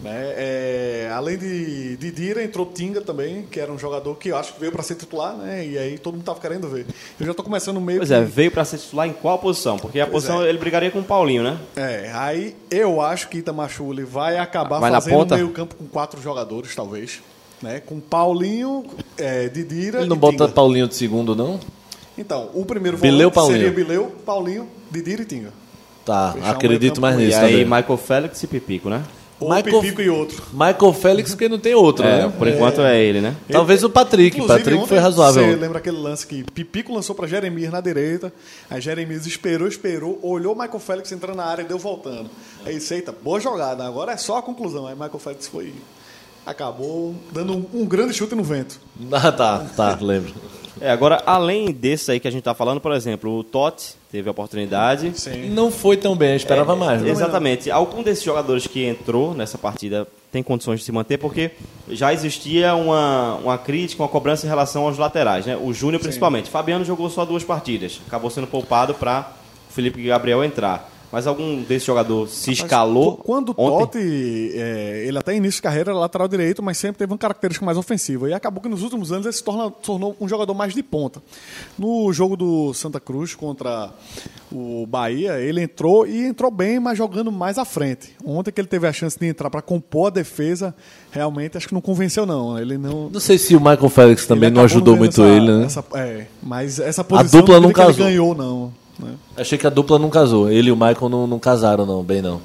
[0.00, 4.54] Né, é, além de Didira, entrou Tinga também, que era um jogador que eu acho
[4.54, 5.66] que veio para ser titular, né?
[5.66, 6.86] E aí todo mundo tava querendo ver.
[7.18, 8.14] Eu já tô começando meio Pois que...
[8.14, 9.76] é, veio pra ser titular em qual posição?
[9.76, 10.48] Porque a Pois posição é.
[10.48, 11.58] ele brigaria com o Paulinho, né?
[11.74, 15.34] É, aí eu acho que Itamachule vai acabar Vai fazendo um ponta?
[15.34, 17.20] meio campo com quatro jogadores, talvez.
[17.60, 17.80] Né?
[17.84, 18.84] Com Paulinho,
[19.16, 20.48] é, Didira Ele não e bota Tinga.
[20.50, 21.58] Paulinho de segundo, não?
[22.16, 23.58] Então, o primeiro Bileu, Paulinho.
[23.58, 25.52] seria Bileu, Paulinho, Didira e Tinga.
[26.04, 27.64] Tá, Fechar um acredito meio-campo mais nisso e aí, também.
[27.80, 29.02] Michael Félix e Pipico, né?
[29.40, 30.42] Ou Michael- Pipico e outro.
[30.52, 32.32] Michael Félix, porque não tem outro, É, né?
[32.36, 33.36] por enquanto é ele, né?
[33.50, 34.36] Talvez o Patrick.
[34.36, 35.44] Inclusive, Patrick foi razoável.
[35.44, 38.32] Você lembra aquele lance que Pipico lançou para Jeremias na direita,
[38.68, 42.28] aí Jeremias esperou, esperou, olhou o Michael Félix entrando na área e deu voltando.
[42.66, 44.86] Aí disse, eita, boa jogada, agora é só a conclusão.
[44.88, 45.72] Aí Michael Félix foi,
[46.48, 48.80] acabou dando um, um grande chute no vento.
[49.12, 50.32] Ah, tá, tá, lembro.
[50.80, 54.28] É, agora, além desse aí que a gente tá falando, por exemplo, o Totti teve
[54.28, 55.12] a oportunidade.
[55.18, 55.50] Sim.
[55.50, 57.02] Não foi tão bem, eu esperava mais.
[57.02, 57.10] né?
[57.10, 57.70] Exatamente.
[57.70, 61.50] Algum desses jogadores que entrou nessa partida tem condições de se manter, porque
[61.88, 65.56] já existia uma, uma crítica, uma cobrança em relação aos laterais, né?
[65.56, 66.48] O Júnior principalmente.
[66.48, 68.00] Fabiano jogou só duas partidas.
[68.06, 69.32] Acabou sendo poupado para
[69.68, 70.88] o Felipe Gabriel entrar.
[71.10, 73.54] Mas algum desses jogadores se escalou Mas, Quando o?
[73.54, 73.98] Totti,
[74.54, 77.78] é, ele até início de carreira era lateral direito, mas sempre teve uma característica mais
[77.78, 78.28] ofensiva.
[78.28, 81.22] E acabou que nos últimos anos ele se torna- tornou um jogador mais de ponta.
[81.78, 83.90] No jogo do Santa Cruz contra
[84.52, 88.14] o Bahia, ele entrou e entrou bem, mas jogando mais à frente.
[88.24, 90.74] Ontem que ele teve a chance de entrar para compor a defesa,
[91.10, 92.58] realmente acho que não convenceu não.
[92.58, 95.64] Ele não Não sei se o Michael Félix também não ajudou muito essa- ele, né?
[95.64, 98.72] essa- é, mas essa posição dupla eu não que ele ganhou não.
[98.98, 99.14] Né?
[99.36, 100.50] Achei que a dupla não casou.
[100.50, 102.40] Ele e o Michael não, não casaram, não, bem não.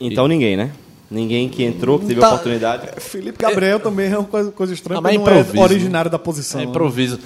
[0.00, 0.72] Então ninguém, né?
[1.10, 2.26] Ninguém que entrou, que teve Tá.
[2.28, 2.88] a oportunidade.
[3.00, 6.18] Felipe Gabriel também é uma coisa, coisa estranha, Ah, mas não improviso, é originário da
[6.18, 6.60] posição.
[6.60, 6.70] É né?
[6.70, 7.18] improviso.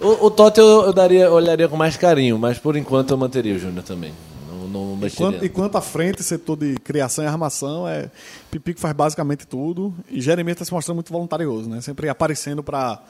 [0.00, 3.54] O, o Totti eu, eu daria, olharia com mais carinho, mas por enquanto eu manteria
[3.54, 4.12] o Júnior também.
[4.50, 5.06] Não, não.
[5.06, 8.10] Enquanto, enquanto à frente, setor de criação e armação, é
[8.50, 9.94] Pipico faz basicamente tudo.
[10.10, 11.80] E Jeremias está se mostrando muito voluntarioso, né?
[11.80, 13.00] Sempre aparecendo para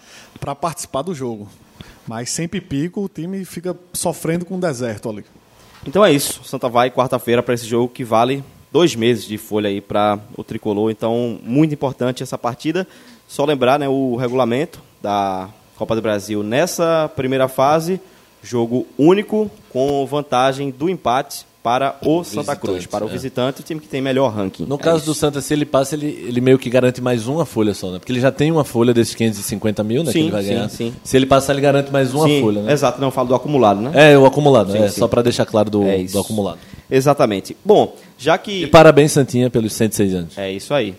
[0.61, 1.49] participar do jogo.
[2.09, 5.25] Mas sem Pipico, o time fica sofrendo com o deserto ali.
[5.87, 6.43] Então é isso.
[6.43, 8.43] Santa vai quarta-feira para esse jogo que vale
[8.73, 10.91] dois meses de folha aí para o tricolor.
[10.91, 12.87] Então, muito importante essa partida.
[13.27, 18.01] Só lembrar né, o regulamento da Copa do Brasil nessa primeira fase:
[18.43, 23.13] jogo único com vantagem do empate para o Santa Visitante, Cruz, para o é.
[23.13, 24.65] visitante, o time que tem melhor ranking.
[24.65, 25.07] No É caso isso.
[25.07, 27.99] do Santa, se ele passa, ele, ele meio que garante mais uma folha só, né?
[27.99, 30.07] Porque ele já tem uma folha desses 550 mil, né?
[30.11, 30.69] que Sim, ele vai sim, ganhar.
[30.71, 30.95] sim.
[31.05, 32.73] Se ele passar, ele garante mais uma Sim, folha, né?
[32.73, 33.91] Exato, não, eu falo do acumulado, né?
[34.13, 34.99] É, o acumulado, Sim, é, sim.
[34.99, 36.59] só para deixar claro do, É do acumulado.
[36.91, 37.55] Exatamente.
[37.63, 38.63] Bom, já que.
[38.63, 40.39] E parabéns, Santinha, pelos 106 anos.
[40.39, 40.95] É isso aí.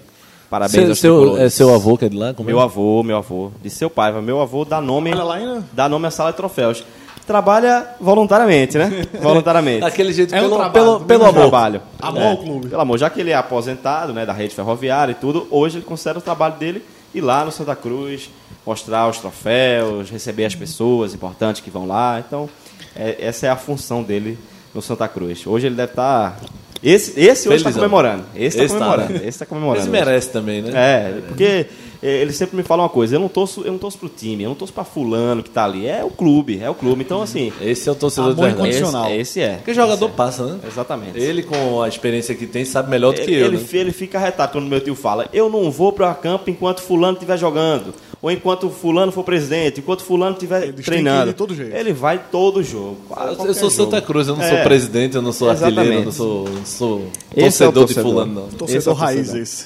[0.52, 2.32] Parabéns Seu, seu, é seu avô que é de lá?
[2.36, 2.64] Como Meu é?
[2.64, 5.64] avô, meu avô, de seu pai, meu avô dá nome, Olha lá ainda.
[5.74, 6.84] dá nome à sala de troféus.
[7.30, 9.06] Trabalha voluntariamente, né?
[9.22, 9.82] voluntariamente.
[9.82, 11.34] Daquele jeito, É um pelo, trabalho, pelo, pelo amor.
[11.42, 11.82] trabalho.
[12.02, 12.70] Amor É, ao clube.
[12.70, 15.86] Pelo amor, já que ele é aposentado, né, da rede ferroviária e tudo, hoje ele
[15.86, 18.32] considera o trabalho dele ir lá no Santa Cruz,
[18.66, 22.20] mostrar os troféus, receber as pessoas importantes que vão lá.
[22.26, 22.50] Então,
[22.96, 24.36] é- essa é a função dele
[24.74, 25.46] no Santa Cruz.
[25.46, 26.36] Hoje ele deve estar
[26.82, 28.24] esse, esse hoje está comemorando.
[28.36, 29.14] Esse está Esse tá, comemorando.
[29.14, 29.20] né?
[29.20, 29.82] Esse está comemorando.
[29.84, 29.92] Hoje.
[29.92, 30.72] merece também, né?
[30.74, 31.68] É, porque
[32.02, 34.44] é, ele sempre me fala uma coisa, eu não torço, eu não torço pro time,
[34.44, 37.02] eu não torço pra fulano que tá ali, é o clube, é o clube.
[37.04, 39.14] Então, assim, Esse é o torcedor de Amor verdade.
[39.14, 39.56] esse, esse é.
[39.56, 40.60] Porque jogador passa, né?
[40.66, 41.20] Exatamente.
[41.20, 43.46] Ele, com a experiência que tem, sabe melhor do que ele, eu.
[43.48, 43.64] ele, né?
[43.74, 47.38] ele fica arretado quando meu tio fala, eu não vou para campo enquanto fulano estiver
[47.38, 51.28] jogando, ou enquanto fulano for presidente, enquanto fulano estiver Eles que treinando.
[51.28, 51.76] de todo jeito.
[51.76, 52.98] Ele vai todo jogo.
[53.46, 54.08] Eu- sou Santa jogo.
[54.08, 54.50] Cruz, eu não É.
[54.50, 56.06] sou presidente, eu não sou artilheiro, eu Exatamente.
[56.06, 57.02] não sou, sou
[57.36, 58.12] Esse é o torcedor de torcedor.
[58.12, 58.48] fulano, não.
[58.50, 59.42] Torcedor Esse é o raiz torcedor.
[59.42, 59.66] esse.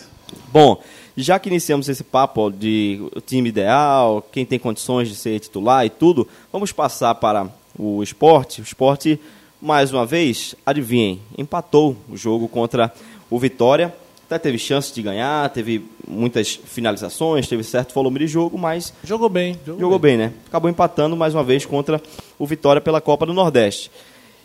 [0.51, 0.79] Bom,
[1.15, 5.89] já que iniciamos esse papo de time ideal, quem tem condições de ser titular e
[5.89, 7.47] tudo, vamos passar para
[7.77, 8.61] o esporte.
[8.61, 9.19] O esporte,
[9.61, 12.93] mais uma vez, adivinhem, empatou o jogo contra
[13.29, 13.93] o Vitória.
[14.25, 19.29] Até teve chance de ganhar, teve muitas finalizações, teve certo volume de jogo, mas Jogou
[19.29, 19.59] bem.
[19.65, 20.33] Jogou, Jogou bem, né?
[20.47, 22.01] Acabou empatando mais uma vez contra
[22.39, 23.91] o Vitória pela Copa do Nordeste.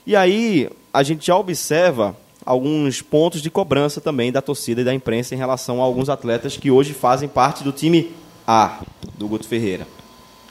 [0.06, 4.94] E aí, a gente já observa alguns pontos de cobrança também da torcida e da
[4.94, 8.12] imprensa em relação a alguns atletas que hoje fazem parte do time
[8.46, 8.80] A
[9.16, 9.86] do Guto Ferreira.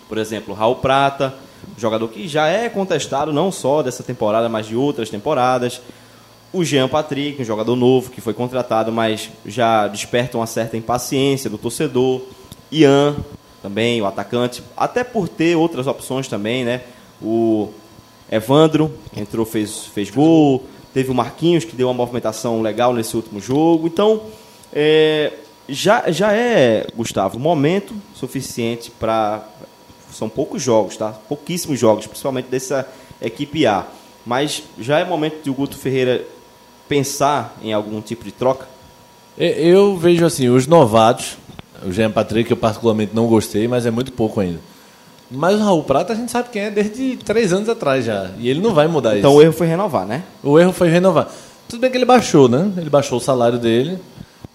[0.08, 1.34] Por exemplo, Raul Prata,
[1.78, 5.82] jogador que já é contestado não só dessa temporada, mas de outras temporadas.
[6.54, 11.50] O Jean Patrick, um jogador novo que foi contratado, mas já desperta uma certa impaciência
[11.50, 12.22] do torcedor.
[12.72, 13.16] Ian,
[13.62, 16.82] também, o atacante, até por ter outras opções também, né?
[17.22, 17.70] O
[18.32, 20.64] Evandro entrou, fez, fez gol.
[20.98, 23.86] Teve o Marquinhos, que deu uma movimentação legal nesse último jogo.
[23.86, 24.20] Então,
[24.74, 25.32] é,
[25.70, 29.48] já, já é, Gustavo, momento suficiente para.
[30.12, 31.12] São poucos jogos, tá?
[31.30, 32.88] Pouquíssimos jogos, principalmente dessa
[33.22, 33.86] equipe A.
[34.26, 36.26] Mas já é momento de o Guto Ferreira
[36.90, 38.68] pensar em algum tipo de troca?
[39.38, 41.38] E- Eu vejo assim, os novatos,
[41.86, 44.60] o Jean Patrick eu particularmente não gostei, mas é muito pouco ainda.
[45.30, 48.32] Mas o Raul Prata a gente sabe quem é desde três anos atrás já.
[48.40, 49.40] E ele não vai mudar Então isso.
[49.40, 50.24] o erro foi renovar, né?
[50.44, 51.30] O erro foi renovar.
[51.68, 52.72] Tudo bem que ele baixou, né?
[52.78, 53.98] Ele baixou o salário dele,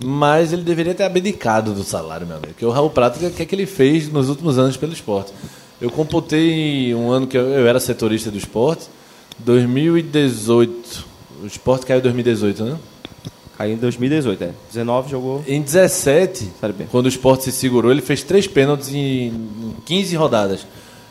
[0.02, 2.52] mas ele deveria ter abdicado do salário, meu amigo.
[2.54, 5.32] Porque o Raul Prata, o que é que ele fez nos últimos anos pelo esporte?
[5.80, 8.86] Eu computei um ano que eu era setorista do esporte,
[9.40, 11.04] 2018.
[11.42, 12.76] O esporte caiu em 2018, né?
[13.56, 14.50] Caiu em 2018, é.
[14.68, 15.44] 19 jogou.
[15.46, 16.84] Em 17, Série B.
[16.90, 20.66] quando o esporte se segurou, ele fez três pênaltis em 15 rodadas.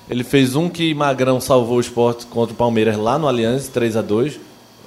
[0.09, 3.95] Ele fez um que Magrão salvou o esporte contra o Palmeiras lá no Allianz, 3
[3.95, 4.39] a 2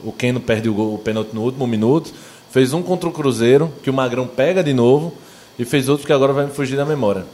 [0.05, 2.12] O Keno perde o, gol, o pênalti no último minuto.
[2.51, 5.14] Fez um contra o Cruzeiro, que o Magrão pega de novo.
[5.59, 7.25] E fez outro que agora vai me fugir da memória.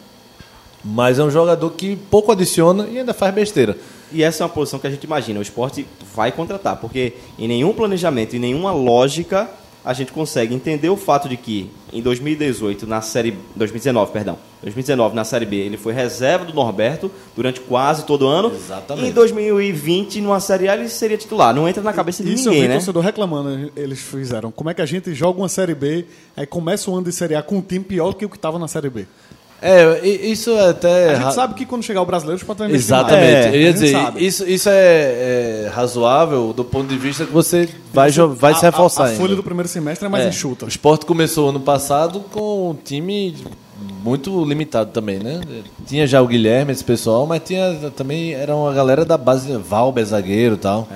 [0.84, 3.76] Mas é um jogador que pouco adiciona e ainda faz besteira.
[4.12, 7.46] E essa é uma posição que a gente imagina, o esporte vai contratar, porque em
[7.46, 9.48] nenhum planejamento, em nenhuma lógica,
[9.84, 15.14] a gente consegue entender o fato de que em 2018, na série 2019, perdão, 2019
[15.14, 18.52] na série B, ele foi reserva do Norberto durante quase todo o ano.
[18.54, 19.06] Exatamente.
[19.06, 21.54] E em 2020, numa série A, ele seria titular.
[21.54, 22.74] Não entra na cabeça de Isso eu ninguém, vi né?
[22.74, 24.50] torcedor reclamando, eles fizeram.
[24.50, 26.04] Como é que a gente joga uma Série B,
[26.36, 28.36] aí começa o ano de Série A com um time pior do que o que
[28.36, 29.06] estava na Série B?
[29.62, 31.10] É, e- isso é até.
[31.10, 33.06] A gente sabe que quando chegar o brasileiro, os patrões investir mais.
[33.12, 33.46] Exatamente.
[33.46, 34.26] É, eu ia a gente dizer, sabe.
[34.26, 38.70] isso, isso é, é razoável do ponto de vista que você vai, vai se A-
[38.70, 39.20] reforçar A, a ainda.
[39.20, 40.64] folha do primeiro semestre é mais É, enxuta.
[40.64, 43.36] O esporte começou ano passado com um time
[44.02, 45.40] muito limitado também, né?
[45.86, 50.04] Tinha já o Guilherme, esse pessoal, mas tinha também era uma galera da base, Valber,
[50.06, 50.88] zagueiro e tal.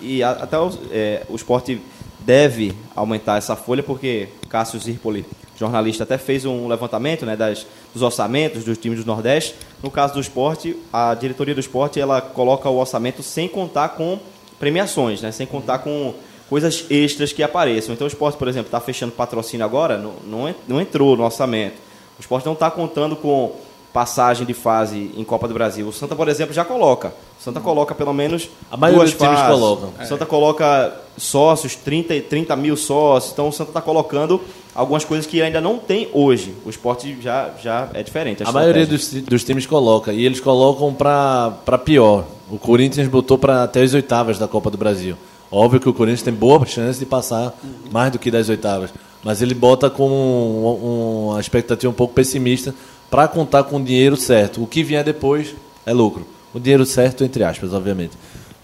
[0.00, 1.80] E a- até o, é, o esporte
[2.20, 5.24] deve aumentar essa folha, porque Cássio Zirpoli,
[5.60, 9.54] jornalista, até fez um levantamento né, das, dos orçamentos dos times do Nordeste.
[9.82, 14.18] No caso do esporte, a diretoria do esporte ela coloca o orçamento sem contar com
[14.58, 16.14] premiações, né, sem contar com
[16.48, 17.94] coisas extras que apareçam.
[17.94, 21.76] Então o esporte, por exemplo, está fechando patrocínio agora, não, não, não entrou no orçamento.
[22.18, 23.52] O esporte não está contando com
[23.92, 25.86] passagem de fase em Copa do Brasil.
[25.88, 27.12] O Santa, por exemplo, já coloca.
[27.40, 29.54] O Santa coloca pelo menos A maioria duas dos times fases.
[29.54, 29.92] colocam.
[30.00, 33.32] O Santa coloca sócios, 30, e- 30 mil sócios.
[33.32, 34.40] Então o Santa está colocando
[34.74, 36.54] algumas coisas que ainda não tem hoje.
[36.64, 38.42] O esporte já, já é diferente.
[38.44, 39.20] A maioria estratégia.
[39.20, 42.24] dos, dos times coloca, e eles colocam para pior.
[42.50, 45.16] O Corinthians botou para até as oitavas da Copa do Brasil.
[45.52, 47.52] Óbvio que o Corinthians tem boa chance de passar
[47.90, 48.90] mais do que das oitavas.
[49.22, 52.74] Mas ele bota com um- uma expectativa um pouco pessimista
[53.10, 54.62] para contar com o dinheiro certo.
[54.62, 55.54] O que vier depois
[55.84, 56.26] é lucro.
[56.54, 58.12] O dinheiro certo, entre aspas, obviamente.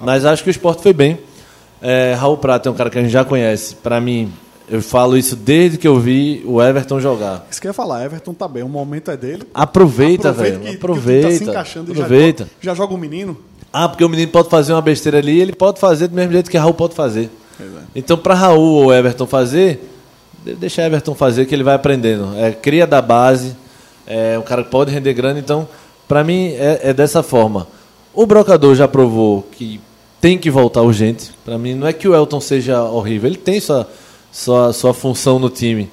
[0.00, 1.18] Mas acho que o esporte foi bem.
[1.82, 3.74] É, Raul Prata é um cara que a gente já conhece.
[3.76, 4.32] Para mim,
[4.68, 7.46] eu falo isso desde que eu vi o Everton jogar.
[7.50, 9.44] Isso que eu ia falar, Everton tá bem, o momento é dele.
[9.54, 10.60] Aproveita, que- velho.
[10.60, 11.28] que aproveita.
[11.28, 12.44] tá se encaixando e já aproveita.
[12.44, 13.36] joga- Já, joga o menino.
[13.72, 16.50] Ah, porque o menino pode fazer uma besteira ali, ele pode fazer do mesmo jeito
[16.50, 17.30] que Raul pode fazer.
[17.94, 19.80] Então, para Raul ou Everton fazer,
[20.44, 22.36] de- deixa Everton fazer que ele vai aprendendo.
[22.36, 23.54] É cria da base,
[24.06, 25.38] é um cara que pode render grana.
[25.38, 25.68] Então,
[26.08, 27.66] para mim é, é dessa forma.
[28.14, 29.80] O brocador já provou que
[30.20, 31.30] tem que voltar urgente.
[31.44, 33.86] Para mim não é que o Elton seja horrível, ele tem sua
[34.36, 35.88] sua, sua função no time.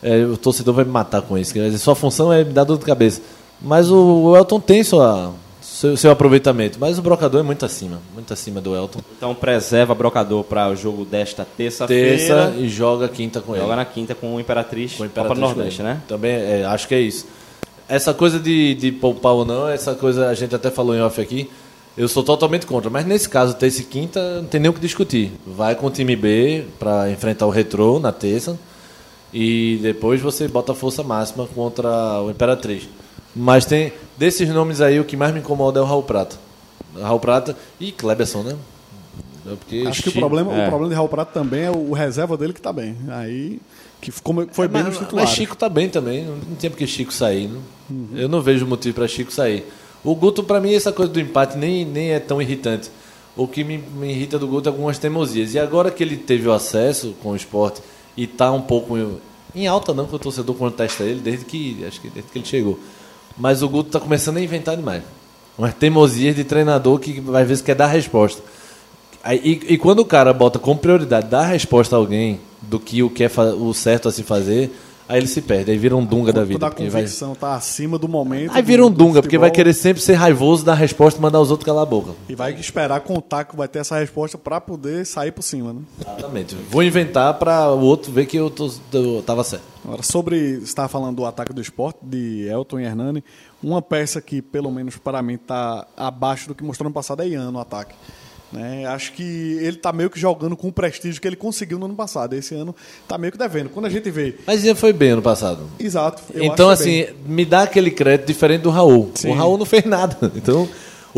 [0.00, 1.52] É, o torcedor vai me matar com isso.
[1.52, 3.20] Dizer, sua função é me dar dor de cabeça.
[3.60, 6.78] Mas o, o Elton tem sua, seu, seu aproveitamento.
[6.78, 8.00] Mas o brocador é muito acima.
[8.14, 9.00] Muito acima do Elton.
[9.16, 12.16] Então preserva Brocador para o jogo desta terça-feira.
[12.16, 13.62] Terça e joga quinta com ele.
[13.62, 16.00] Joga na quinta com o Imperatriz, com o Copa Imperatriz com Nordeste, né?
[16.06, 17.26] Também é, acho que é isso.
[17.88, 21.20] Essa coisa de, de poupar ou não, essa coisa a gente até falou em off
[21.20, 21.50] aqui.
[21.98, 24.78] Eu sou totalmente contra, mas nesse caso, terça e quinta, não tem nem o que
[24.78, 25.32] discutir.
[25.44, 28.56] Vai com o time B para enfrentar o Retrô na terça
[29.34, 32.88] e depois você bota a força máxima contra o Imperatriz.
[33.34, 36.36] Mas tem desses nomes aí, o que mais me incomoda é o Raul Prata.
[36.96, 38.56] Raul Prata e Kleberson, né?
[39.44, 40.66] É Porque Acho que o problema, é.
[40.66, 42.96] o problema de Raul Prato também é o reserva dele que tá bem.
[43.08, 43.60] Aí,
[44.00, 45.30] que ficou, foi bem mas, nos titulares.
[45.30, 47.48] Mas Chico tá bem também, não tem porque Chico sair.
[47.48, 48.16] Não?
[48.16, 49.66] Eu não vejo motivo para Chico sair.
[50.04, 52.90] O Guto, para mim, essa coisa do empate nem, nem é tão irritante.
[53.36, 55.54] o que me, me irrita do Guto é algumas teimosias.
[55.54, 57.80] E agora que ele teve o acesso com o esporte
[58.16, 58.96] e tá um pouco
[59.54, 62.46] em, alta, não, que o torcedor contesta ele desde que, acho que desde que ele
[62.46, 62.78] chegou.
[63.36, 65.02] Mas o Guto tá começando a inventar demais.
[65.56, 68.42] Umas teimosias de treinador que às vezes quer dar resposta.
[69.26, 73.10] E, e quando o cara bota como prioridade dar resposta a alguém do que o
[73.10, 74.70] que é o certo a se fazer,
[75.08, 76.58] aí ele se perde, aí vira um dunga da vida.
[76.60, 78.52] Toda a porque vai- convicção tá acima do momento.
[78.54, 81.50] Aí vira um dunga, porque vai querer sempre ser raivoso, dar resposta e mandar os
[81.50, 82.12] outros calar a boca.
[82.28, 85.80] E vai esperar contar que vai ter essa resposta pra poder sair por cima, né?
[86.00, 86.54] Exatamente.
[86.70, 89.64] Vou inventar para o outro ver que eu, tô, eu tava certo.
[89.84, 90.56] Agora, sobre.
[90.58, 93.24] Você estava falando do ataque do esporte, de Elton e Hernani.
[93.62, 97.28] Uma peça que, pelo menos para mim, está abaixo do que mostrou no passado é
[97.28, 97.94] Ian no ataque.
[98.52, 98.86] Né?
[98.86, 101.94] Acho que ele está meio que jogando com o prestígio que ele conseguiu no ano
[101.94, 102.34] passado.
[102.34, 103.68] Esse ano está meio que devendo.
[103.68, 104.36] Quando a gente vê.
[104.46, 105.68] Mas Ian foi bem ano passado.
[105.78, 106.22] Exato.
[106.34, 107.14] então, acho assim, bem.
[107.26, 109.10] me dá aquele crédito diferente do Raul.
[109.14, 109.30] Sim.
[109.30, 110.16] O Raul não fez nada.
[110.38, 110.68] Então,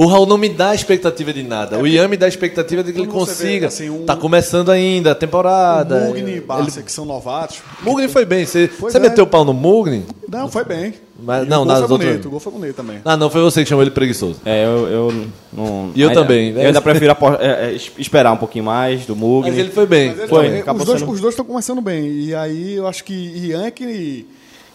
[0.03, 1.79] o Raul não me dá expectativa de nada.
[1.79, 3.67] o Ian me dá expectativa de que ele você vê, consiga.
[3.69, 5.97] assim, um- Tá começando ainda a temporada.
[5.97, 7.59] O Mugni e Ele- Barça, que são novatos.
[7.83, 8.45] Mugni foi bem.
[8.47, 9.01] Você, você é.
[9.01, 10.05] meteu o pau no Mugni?
[10.29, 10.95] Não, foi bem.
[11.23, 12.29] Mas- E não, o gol nas foi outras- bonito.
[12.29, 12.99] O gol foi bonito também.
[13.05, 14.41] Ah, não, foi você que chamou ele preguiçoso.
[14.45, 15.13] É, eu, eu
[15.53, 15.91] não.
[15.95, 16.51] E eu ainda- também.
[16.53, 19.51] Eu ainda prefiro apo- é, é, es- esperar um pouquinho mais do Mugni.
[19.51, 20.13] Mas ele foi bem.
[20.13, 22.07] Ele Foi, também- os, dois, sendo- os dois estão começando bem.
[22.07, 24.27] E aí eu acho que Ian é que,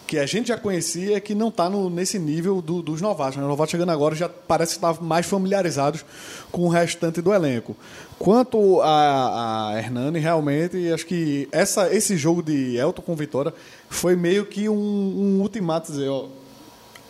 [0.06, 3.36] que a gente já conhecia que não está nesse nível do- dos novatos.
[3.36, 3.42] Né?
[3.42, 6.04] Os novatos chegando agora já parece que estavam mais familiarizados
[6.52, 7.76] com o restante do elenco.
[8.18, 13.52] Quanto a, a Hernani, realmente, acho que essa, esse jogo de Elton com Vitória
[13.88, 16.26] foi meio que um, um ultimato dizer, ó,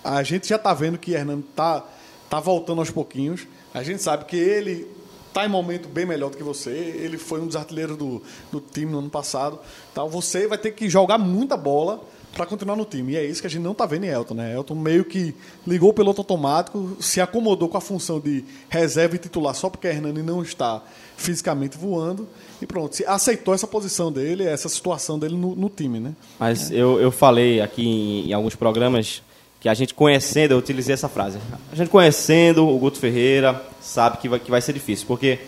[0.03, 1.85] a gente já está vendo que Hernando tá,
[2.31, 3.47] tá voltando aos pouquinhos.
[3.75, 4.87] A gente sabe que ele
[5.29, 6.71] está em momento bem melhor do que você.
[6.71, 9.59] Ele foi um dos artilheiros do, do time no ano passado.
[9.93, 12.01] Então você vai ter que jogar muita bola
[12.37, 13.15] para continuar no time.
[13.15, 14.35] E é isso que a gente não está vendo em Elton.
[14.35, 14.55] Né?
[14.55, 15.35] Elton meio que
[15.67, 19.89] ligou o piloto automático, se acomodou com a função de reserva e titular só porque
[19.89, 20.83] Hernani não está
[21.17, 22.29] fisicamente voando.
[22.61, 25.99] E pronto, aceitou essa posição dele, essa situação dele no, no time.
[25.99, 26.13] Né?
[26.39, 29.23] Mas eu, eu falei aqui em, em alguns programas
[29.59, 31.39] que a gente conhecendo, eu utilizei essa frase.
[31.73, 35.39] A gente conhecendo o Guto Ferreira sabe que vai, que vai ser difícil, porque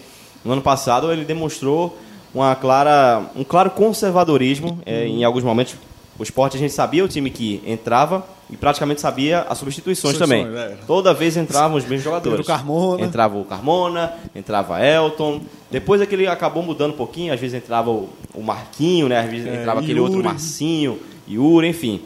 [0.43, 1.97] no ano passado ele demonstrou
[2.35, 5.77] uma clara, um claro conservadorismo é, em alguns momentos.
[6.19, 10.47] O esporte a gente sabia o time que entrava e praticamente sabia as substituições também.
[10.57, 10.77] É.
[10.87, 12.47] Toda vez entravam os mesmos jogadores.
[12.47, 13.05] Carmona.
[13.05, 15.41] Entrava o Carmona, entrava Elton.
[15.71, 18.09] Depois é que ele acabou mudando um pouquinho, às vezes entrava o,
[18.43, 19.21] Marquinho, né?
[19.21, 20.29] Às vezes É, entrava aquele outro Yuri.
[20.29, 20.99] Marcinho,
[21.29, 22.01] Yuri, enfim.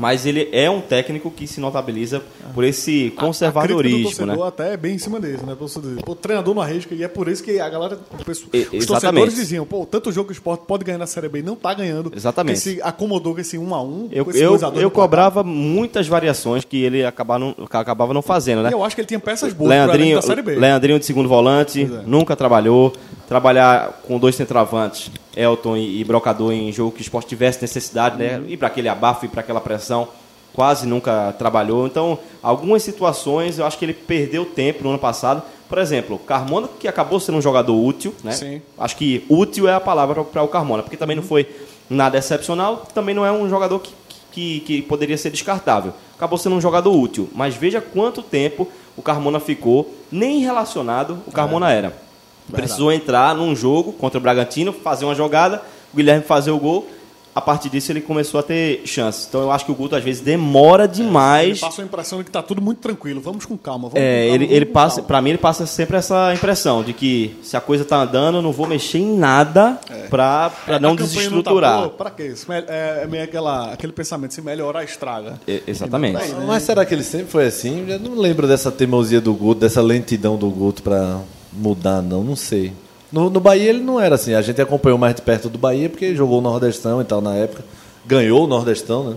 [0.00, 2.22] Mas ele é um técnico que se notabiliza
[2.54, 4.36] por esse A crítica do conservadorismo, né?
[4.46, 5.54] até é bem em cima desse, né?
[5.56, 5.66] Pô,
[6.12, 8.86] O treinador não arrisca, e é por isso que a galera, E- os exatamente.
[8.86, 11.54] torcedores diziam, pô, tanto jogo que o esporte pode ganhar na Série B e não
[11.54, 12.10] tá ganhando.
[12.16, 12.54] Exatamente.
[12.56, 14.82] Que se acomodou com esse 1 a 1 Eu, com esse eu, 2 a 2
[14.82, 15.04] eu placar.
[15.04, 18.70] cobrava muitas variações que ele acabava não, acabava não fazendo, né?
[18.70, 20.54] E eu acho que ele tinha peças boas Leandrinho, da Série B.
[20.56, 22.02] Leandrinho de segundo volante, é.
[22.06, 22.92] nunca trabalhou.
[23.30, 28.18] Trabalhar com dois centroavantes, Elton e, e Brocador, em jogo que o esporte tivesse necessidade,
[28.18, 28.38] né?
[28.38, 28.46] Uhum.
[28.48, 30.08] Ir para aquele abafo, ir para aquela pressão,
[30.52, 31.86] quase nunca trabalhou.
[31.86, 35.44] Então, algumas situações eu acho que ele perdeu tempo no ano passado.
[35.68, 38.32] Por exemplo, Carmona, que acabou sendo um jogador útil, né?
[38.32, 38.60] Sim.
[38.76, 41.48] Acho que útil é a palavra para o Carmona, porque também não foi
[41.88, 43.94] nada excepcional, também não é um jogador que,
[44.32, 45.92] que, que poderia ser descartável.
[46.16, 48.66] Acabou sendo um jogador útil, mas veja quanto tempo
[48.96, 52.09] o Carmona ficou, nem relacionado o Carmona era.
[52.50, 56.86] Precisou entrar num jogo contra o Bragantino, fazer uma jogada, o Guilherme fazer o gol.
[57.32, 59.24] A partir disso ele começou a ter chances.
[59.28, 61.60] Então eu acho que o Guto às vezes demora Ele demais.
[61.60, 63.20] passa a impressão de que tá tudo muito tranquilo.
[63.20, 63.88] Vamos com calma.
[63.88, 66.34] Vamos É, com calma, ele, vamos ele com passa, para mim ele passa sempre essa
[66.34, 69.78] impressão de que se a coisa tá andando, eu não vou mexer em nada
[70.10, 71.76] pra, pra É, não tá desestruturar.
[71.78, 72.34] boa, pra quê?
[72.66, 75.40] É, é meio aquela, aquele pensamento, se melhorar, estraga.
[75.46, 76.16] E- exatamente.
[76.32, 76.44] Né?
[76.44, 77.86] Mas será que ele sempre foi assim?
[77.88, 81.20] Eu não lembro dessa teimosia do Guto, dessa lentidão do Guto pra
[81.52, 82.22] mudar, não.
[82.24, 82.72] Não sei.
[83.12, 84.34] No, no Bahia ele não era assim.
[84.34, 87.34] A gente acompanhou mais de perto do Bahia porque jogou o Nordestão e tal na
[87.34, 87.64] época.
[88.06, 89.16] Ganhou o Nordestão, né?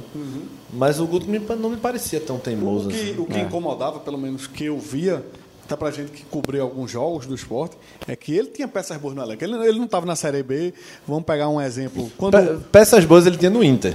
[0.74, 1.28] Mas o Guto
[1.60, 3.16] não me parecia tão teimoso O que, assim.
[3.20, 5.24] o que incomodava, pelo menos que eu via,
[5.64, 7.78] até pra gente que cobriu alguns jogos do esporte,
[8.08, 9.44] é que ele tinha peças boas no elenco.
[9.44, 10.74] Ele, ele não estava na Série B.
[11.08, 12.12] Vamos pegar um exemplo.
[12.18, 12.34] Quando.
[12.34, 13.94] Pe- Peças boas ele tinha no Inter.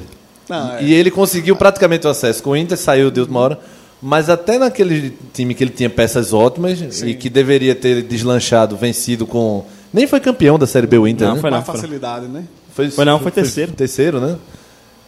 [0.48, 0.82] Não, é.
[0.84, 2.42] E ele conseguiu praticamente o acesso.
[2.42, 3.60] Com o Inter saiu de última hora.
[4.00, 9.26] Mas até naquele time que ele tinha peças ótimas e que deveria ter deslanchado, vencido
[9.26, 9.64] com.
[9.92, 11.40] Nem foi campeão da Série B o Inter, Não, né?
[11.40, 12.44] foi não, facilidade, né?
[12.74, 13.72] Foi não, foi terceiro.
[13.72, 14.36] Terceiro, né?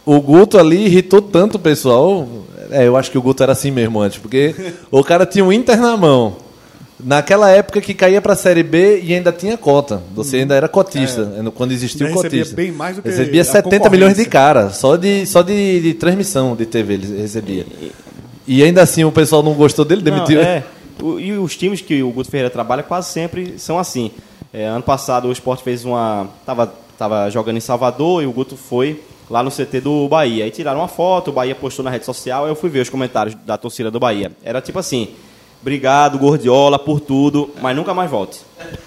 [0.05, 2.27] O Guto ali irritou tanto o pessoal.
[2.69, 4.53] É, eu acho que o Guto era assim mesmo antes, porque
[4.91, 6.35] o cara tinha um Inter na mão.
[7.03, 10.03] Naquela época que caía pra Série B e ainda tinha cota.
[10.13, 12.55] Você ainda era cotista, quando existia o Ainda recebia cotista.
[12.55, 15.93] bem mais do que recebia a 70 milhões de cara, só de, só de, de
[15.95, 17.65] transmissão de TV ele recebia.
[17.81, 17.91] E
[18.63, 20.41] ainda assim o pessoal não gostou dele, Não, demitiu.
[20.41, 20.63] é.
[21.01, 24.11] o- e os times que o Guto Ferreira trabalha quase sempre são assim.
[24.53, 26.27] É, ano passado o Sport fez uma.
[26.45, 30.43] Tava, tava jogando em Salvador e o Guto foi lá no CT do Bahia.
[30.43, 33.33] Aí tiraram uma foto, o Bahia postou na rede social, eu fui ver os comentários
[33.45, 34.31] da torcida do Bahia.
[34.43, 35.09] Era tipo assim.
[35.61, 38.39] Obrigado, Gordiola, por tudo, mas nunca mais volte.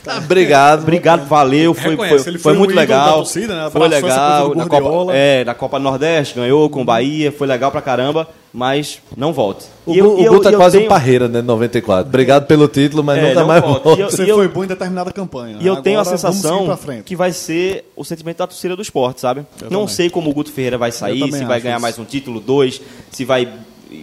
[0.02, 0.82] Tá, obrigado.
[0.82, 3.14] Obrigado, valeu, foi, foi, foi foi um muito legal.
[3.18, 3.70] torcida, né?
[3.70, 4.54] Foi legal.
[4.56, 9.00] Na Copa, é, na Copa Nordeste, ganhou com o Bahia, foi legal pra caramba, mas
[9.16, 9.66] não volte.
[9.86, 11.40] O, E eu- o eu- Guto é eu quase tenho- um parreira, né?
[11.42, 12.08] 94.
[12.08, 13.80] Obrigado pelo título, mas É, nunca não mais volta.
[13.84, 14.00] volta.
[14.00, 15.58] E eu- Você foi bom em determinada campanha.
[15.60, 18.74] E eu tenho a Agora, vamos seguir sensação que vai ser o sentimento da torcida
[18.74, 19.40] do esporte, sabe?
[19.60, 19.88] Eu não também.
[19.94, 21.82] sei como o Guto Ferreira vai sair, se vai ganhar isso.
[21.82, 22.80] mais um título, dois,
[23.12, 23.48] se vai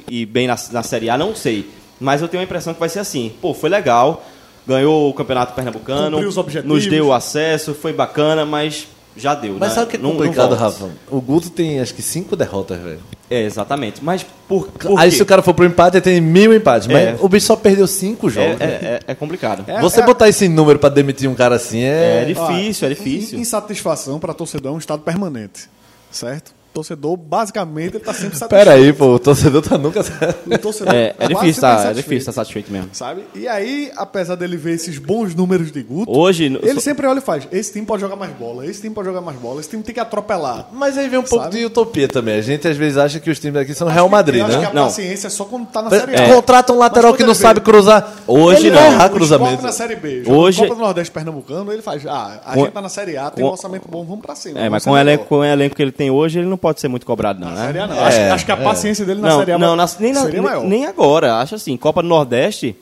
[0.10, 1.66] ir bem na, na Série A, não sei.
[2.02, 3.32] Mas eu tenho a impressão que vai ser assim.
[3.42, 4.26] Pô, foi legal,
[4.68, 6.20] ganhou o Campeonato Pernambucano,
[6.66, 9.76] nos deu acesso, foi bacana, mas já deu, Mas né?
[9.76, 10.56] sabe o que é Não- complicado.
[10.56, 10.90] Rafa?
[11.10, 13.00] O Guto tem acho que cinco derrotas, velho.
[13.30, 14.04] É, exatamente.
[14.04, 15.18] Mas por, por Aí quê?
[15.18, 16.88] se o cara for pro empate, ele tem mil empates.
[16.88, 17.16] Mas É.
[17.20, 18.62] o bicho só perdeu cinco é, jogos.
[18.62, 18.86] é, velho.
[18.86, 19.64] é- é complicado.
[19.68, 22.26] É, Você é- botar esse número pra demitir um cara assim é.
[22.26, 23.38] difícil, é difícil.
[23.38, 25.70] in- Insatisfação para torcedor é um estado permanente,
[26.10, 26.52] certo?
[26.74, 28.50] Torcedor, basicamente, ele tá sempre satisfeito.
[28.66, 30.00] Pera aí, pô, o torcedor tá nunca.
[30.00, 32.90] O torcedor É, é quase difícil, sempre tá, é difícil estar satisfeito mesmo.
[32.94, 33.24] Sabe?
[33.36, 37.22] E aí, apesar dele ver esses bons números de Guto, Hoje, ele sempre olha e
[37.22, 39.84] faz: esse time pode jogar mais bola, esse time pode jogar mais bola, esse time
[39.84, 40.68] tem que atropelar.
[40.72, 41.58] Mas aí vem um pouco Sabe?
[41.58, 42.38] de utopia também.
[42.38, 44.64] A gente às vezes acha que os times aqui são Real Madrid, Eu acho que
[44.64, 44.70] né?
[44.70, 44.84] a Não.
[44.86, 46.34] paciência é só quando tá na Série A.
[46.34, 48.14] Contrata um lateral que não sabe vê- cruzar.
[48.26, 48.86] Hoje ele não.
[48.94, 49.62] errar cruzamento.
[49.62, 50.24] na Série B.
[50.26, 53.44] Hoje- Copa do Nordeste Pernambucano, ele faz: ah, a gente tá na Série A, tem
[53.44, 54.60] um orçamento bom, vamos pra cima.
[54.60, 55.12] É, mas ser com o, melhor.
[55.12, 57.50] elenco, com o elenco que ele tem hoje, ele não pode ser muito cobrado, não,
[57.50, 57.66] Na né?
[57.68, 57.96] Série A não.
[57.96, 60.22] É, acho, acho que a paciência dele na não, Série A não, na- nem, na-
[60.22, 60.64] seria maior.
[60.64, 61.36] nem agora.
[61.38, 62.76] Acho assim, Copa do Nordeste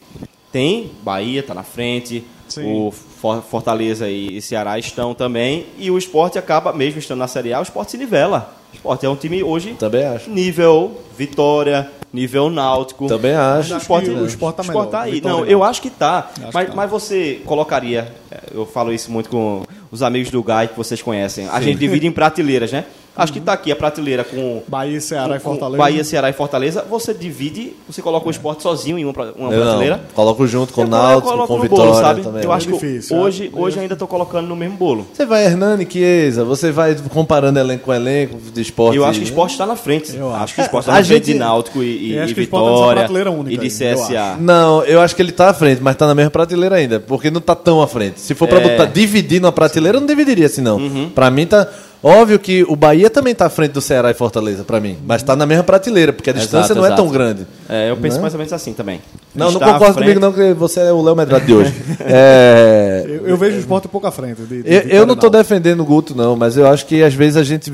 [0.52, 2.66] tem Bahia, tá na frente, Sim.
[2.66, 7.54] o For- Fortaleza e Ceará estão também, e o esporte acaba, mesmo estando na Série
[7.54, 8.54] A, o esporte se nivela.
[8.72, 10.30] O esporte é um time hoje Também acho.
[10.30, 13.08] nível Vitória, nível Náutico.
[13.08, 13.74] Também acho.
[13.74, 15.12] O Acho esporte, que o esporte tá o esporte melhor, aí.
[15.12, 15.50] Vitória Não, não.
[15.52, 16.30] eu acho que tá.
[16.32, 16.76] Acho Mas, que tá.
[16.78, 21.02] mas você colocaria, é, eu falo isso muito com os amigos do Gai que vocês
[21.02, 21.48] conhecem.
[21.50, 22.86] A gente divide em prateleiras, né?
[23.20, 25.78] Acho que tá aqui a prateleira com Bahia, Ceará e com Fortaleza.
[25.78, 26.86] Bahia, Ceará e Fortaleza.
[26.90, 29.98] Você divide, você coloca o esporte sozinho em uma, uma Eu prateleira.
[29.98, 30.04] não.
[30.14, 32.22] Coloco junto com o Náutico, com no Vitória bolo, sabe?
[32.22, 32.44] também.
[32.44, 33.60] Eu acho É que difícil, hoje, é.
[33.60, 35.06] hoje ainda tô colocando no mesmo bolo.
[35.14, 38.98] Você vai Hernani, Chiesa, você vai comparando elenco com elenco de esporte.
[38.98, 40.16] Eu acho que o esporte está na frente.
[40.16, 40.44] Eu acho.
[40.44, 40.56] acho.
[40.56, 42.64] que o esporte está na frente gente- de Náutico e, e, e que o esporte
[42.66, 44.38] tá Vitória prateleira única e de aí, eu CSA.
[44.40, 47.30] Não, eu acho que ele tá à frente, mas tá na mesma prateleira ainda, porque
[47.30, 48.20] não tá tão à frente.
[48.20, 48.70] Se for pra É.
[48.70, 50.78] botar dividir na prateleira, eu não dividiria assim não.
[50.78, 51.10] Uhum.
[51.10, 51.68] Pra mim tá
[52.04, 55.22] óbvio que o Bahia também tá à frente do Ceará e Fortaleza pra mim, mas
[55.24, 57.12] tá na mesma prateleira, porque a distância Exato, não é tão exato.
[57.14, 57.48] grande.
[57.68, 58.22] É, eu penso Né?
[58.22, 59.02] mais ou menos assim também.
[59.36, 61.54] Não, não Está à concordo frente- comigo não, que você é o Léo Medrado de
[61.54, 61.74] hoje.
[62.02, 64.42] É, Eu, eu vejo o esporte um pouco à frente.
[64.42, 67.14] De, de Eu, eu não estou defendendo o Guto, não, mas eu acho que às
[67.14, 67.72] vezes a gente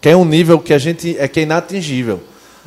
[0.00, 2.20] quer um nível que a gente é que é inatingível.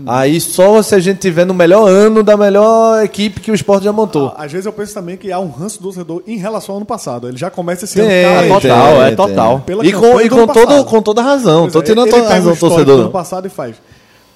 [0.05, 3.83] Aí só se a gente tiver no melhor ano da melhor equipe que o esporte
[3.83, 4.33] já montou.
[4.37, 6.85] Às vezes eu penso também que há um ranço do torcedor em relação ao ano
[6.85, 7.27] passado.
[7.27, 8.35] Ele já começa esse Tem, ano.
[8.55, 9.15] Ah, Cara, total, tem, é tem.
[9.15, 9.59] total.
[9.65, 11.61] Pela E com, e com, todo, com toda razão.
[11.63, 12.99] Pois Tô é, tirando ele toda a razão do torcedor.
[13.01, 13.75] ano passado e faz.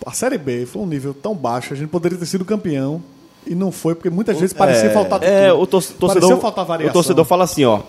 [0.05, 3.01] A Série B foi um nível tão baixo, a gente poderia ter sido campeão
[3.47, 5.61] e não foi, porque muitas vezes parecia faltar É, tudo.
[5.61, 6.89] o tor- Parecia torcedor, faltar variação.
[6.91, 7.79] o torcedor fala assim, ó.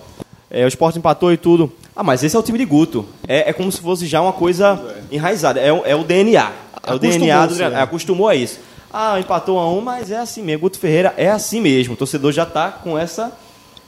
[0.51, 1.71] é, o esporte empatou e tudo.
[1.95, 3.05] Ah, mas esse é o time de Guto.
[3.27, 4.79] É, é como se fosse já uma coisa
[5.11, 5.61] enraizada.
[5.61, 6.51] É, é o DNA.
[6.87, 7.79] É o DNA do Acostumou-se, treinador.
[7.79, 7.83] é.
[7.83, 8.59] Acostumou a isso.
[8.93, 10.61] Ah, empatou a um, mas é assim mesmo.
[10.61, 11.95] Guto Ferreira é assim mesmo.
[11.95, 13.33] O torcedor já está com essa,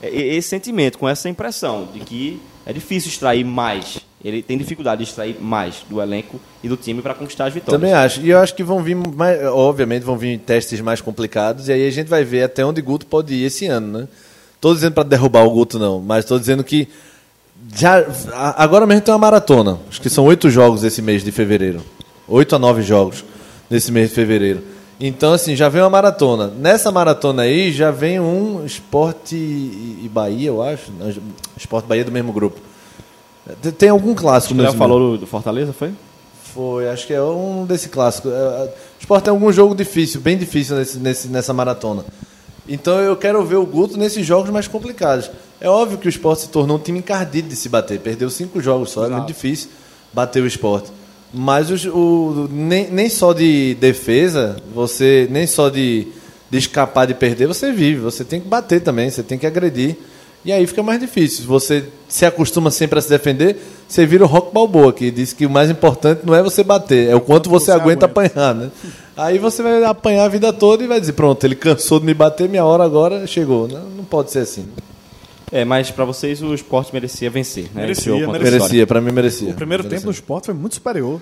[0.01, 3.97] é, esse sentimento, com essa impressão de que é difícil extrair mais.
[4.23, 7.81] Ele tem dificuldade de extrair mais do elenco e do time para conquistar as vitórias.
[7.81, 8.19] Também acho.
[8.21, 11.69] E eu acho que vão vir, mais, obviamente, vão vir testes mais complicados.
[11.69, 14.07] E aí a gente vai ver até onde Guto pode ir esse ano, né?
[14.59, 16.01] Tô dizendo para derrubar o Guto, não.
[16.01, 16.89] Mas tô dizendo que
[17.73, 18.05] já,
[18.57, 19.79] agora mesmo tem uma maratona.
[19.89, 21.81] Acho que são oito jogos esse mês de fevereiro.
[22.29, 23.23] Oito a nove jogos
[23.69, 24.61] nesse mês de fevereiro.
[24.99, 26.47] Então, assim, já vem uma maratona.
[26.47, 30.91] Nessa maratona aí já vem um esporte e Bahia, eu acho.
[30.99, 31.11] Não,
[31.57, 32.59] Esporte Bahia do mesmo grupo.
[33.77, 35.91] Tem- algum clássico O Léo nesse falou do- Fortaleza, foi?
[36.53, 38.27] foi, acho que é um desse clássico.
[38.27, 42.03] É, é, O Sport tem algum jogo difícil, bem difícil nesse, nesse- nessa maratona.
[42.67, 45.31] Então eu quero ver o Guto nesses jogos mais complicados.
[45.61, 47.99] É óbvio que o Sport se tornou um time encardido de se bater.
[47.99, 49.69] Perdeu cinco jogos só, é muito difícil
[50.13, 50.85] bater o Sport.
[51.33, 56.07] Mas os- o, nem, nem só de defesa, você nem só de,
[56.49, 57.99] de escapar de perder, você vive.
[58.01, 59.95] Você tem que bater também, você tem que agredir.
[60.43, 61.45] E aí fica mais difícil.
[61.45, 63.57] Você se acostuma sempre a se defender,
[63.87, 67.09] você vira o Rock Balboa, que diz que o mais importante não é você bater,
[67.09, 68.27] é o quanto você, você aguenta, aguenta.
[68.31, 68.71] apanhar, né?
[69.17, 72.13] Aí você vai apanhar a vida toda e vai dizer, pronto, ele cansou de me
[72.13, 73.67] bater, minha hora agora chegou.
[73.67, 74.65] Não, não pode ser assim.
[75.51, 77.81] É, mas para vocês o esporte merecia vencer, né?
[77.81, 78.51] Merecia, Esse merecia.
[78.59, 79.49] Merecia, pra mim merecia.
[79.51, 79.99] O primeiro Merecia.
[79.99, 81.19] tempo do esporte foi muito superior.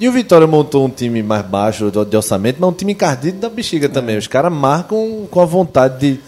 [0.00, 3.48] E o Vitória montou um time mais baixo de orçamento, mas um time encardido da
[3.48, 4.16] bexiga também.
[4.16, 6.20] Os caras marcam com a vontade de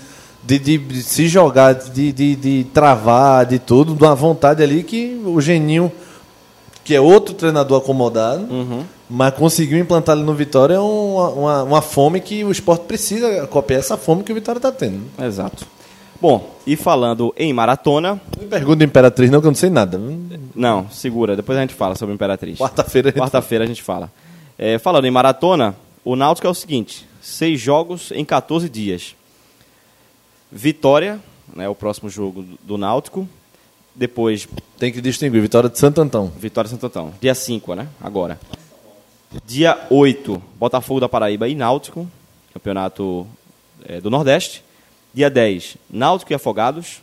[0.42, 4.82] de, de- de se jogar, de, de, de travar, de tudo, de uma vontade ali
[4.82, 5.92] que o Geninho,
[6.82, 8.48] que é outro treinador acomodado,
[9.08, 13.80] mas conseguiu implantar ali no Vitória uma, uma, uma fome que o esporte precisa copiar
[13.80, 15.02] essa fome que o Vitória está tendo.
[15.22, 15.66] Exato.
[16.20, 19.98] Bom, e falando em maratona, Não me pergunta Imperatriz, não, que eu não sei nada.
[20.54, 22.58] não, segura, depois a gente fala sobre Imperatriz.
[22.58, 23.08] Quarta-feira.
[23.08, 24.12] a gente- Quarta-feira a gente fala.
[24.58, 29.14] É, falando em maratona, o Náutico é o seguinte: seis jogos em 14 dias.
[30.52, 31.18] Vitória,
[31.54, 33.28] né, o próximo jogo do- Náutico.
[33.94, 34.46] Depois,
[34.78, 35.40] Tem que distinguir.
[35.42, 36.32] Vitória de Santo Antão.
[36.38, 37.12] Vitória Santo Antão.
[37.20, 37.88] Dia 5, né?
[38.00, 38.38] Agora.
[39.46, 42.08] Dia 8, Botafogo da Paraíba e Náutico,
[42.52, 43.26] campeonato
[43.84, 44.62] é, do Nordeste.
[45.12, 47.02] Dia 10, Náutico e Afogados.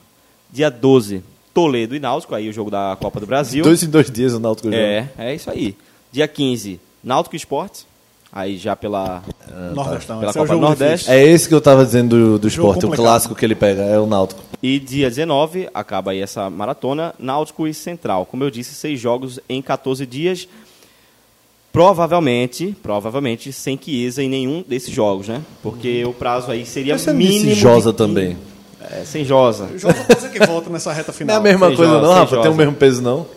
[0.51, 3.63] Dia 12, Toledo e Náutico, aí o jogo da Copa do Brasil.
[3.63, 4.81] Dois em dois dias o Náutico joga.
[4.81, 5.75] É, é isso aí.
[6.11, 7.85] Dia 15, Náutico e Esportes.
[8.31, 9.23] Aí já pela,
[9.73, 10.19] Nordestão.
[10.19, 11.09] pela esse é Copa do jogo Nordeste.
[11.09, 13.81] É esse que eu tava dizendo do, do Jogo esporte, o clássico que ele pega,
[13.83, 14.41] é o Náutico.
[14.61, 18.25] E dia 19, acaba aí essa maratona, Náutico e Central.
[18.25, 20.47] Como eu disse, seis jogos em 14 dias.
[21.77, 25.43] Provavelmente, provavelmente, sem Chiesa em nenhum desses jogos, né?
[25.61, 27.45] Porque o prazo aí seria Mas mínimo.
[27.45, 28.37] de Josa 15 também.
[28.81, 29.65] É, sem Josa.
[29.65, 31.37] O Josa pode ser que volta nessa reta Não é final.
[31.37, 32.41] a mesma Sem coisa Josa, não, sem Rafa?
[32.41, 33.27] Tem o mesmo peso não?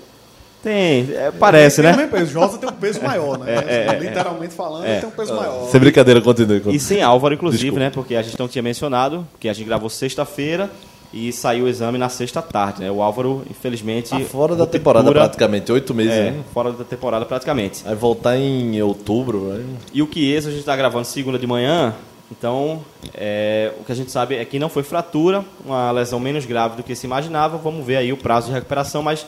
[0.62, 2.02] Tem, é, parece, Tem o né?
[2.02, 2.32] mesmo peso.
[2.32, 3.54] Josa tem um peso maior, né?
[3.66, 5.68] é, Literalmente falando, ele tem um peso maior.
[5.70, 6.56] Sem brincadeira, continue.
[6.56, 6.80] E continue.
[6.80, 7.84] sem Álvaro, inclusive, Desculpa.
[7.84, 7.90] né?
[7.90, 10.70] Porque a gente não tinha mencionado, que a gente gravou sexta-feira
[11.12, 12.90] e saiu o exame na sexta-tarde, né?
[12.90, 14.10] O Álvaro, infelizmente.
[14.10, 16.44] Tá fora da temporada praticamente, oito meses, É, né?
[16.54, 17.82] fora da temporada praticamente.
[17.82, 19.64] Vai voltar em outubro, vai.
[19.92, 21.94] E o Chiesa a gente está gravando segunda de manhã,
[22.30, 22.80] então
[23.12, 26.76] é, o que a gente sabe é que não foi fratura, uma lesão menos grave
[26.76, 27.56] do que se imaginava.
[27.58, 29.26] Vamos ver aí o prazo de recuperação, mas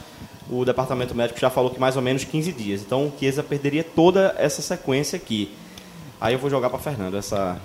[0.48, 2.80] o departamento médico já falou que mais ou menos 15 dias.
[2.80, 5.50] Então o Chiesa perderia toda essa sequência aqui.
[6.20, 7.56] Aí eu vou jogar para Fernando essa,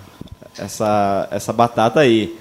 [0.58, 2.36] essa, essa batata aí.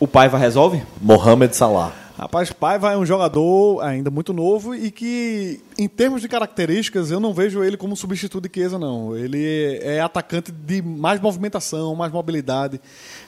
[0.00, 0.82] O Paiva resolve?
[1.00, 1.92] Mohamed Salah.
[2.18, 7.18] Rapaz, Paiva é um jogador ainda muito novo e que, em termos de características, eu
[7.18, 9.16] não vejo ele como substituto de Chiesa, não.
[9.16, 12.78] Ele é atacante de mais movimentação, mais mobilidade,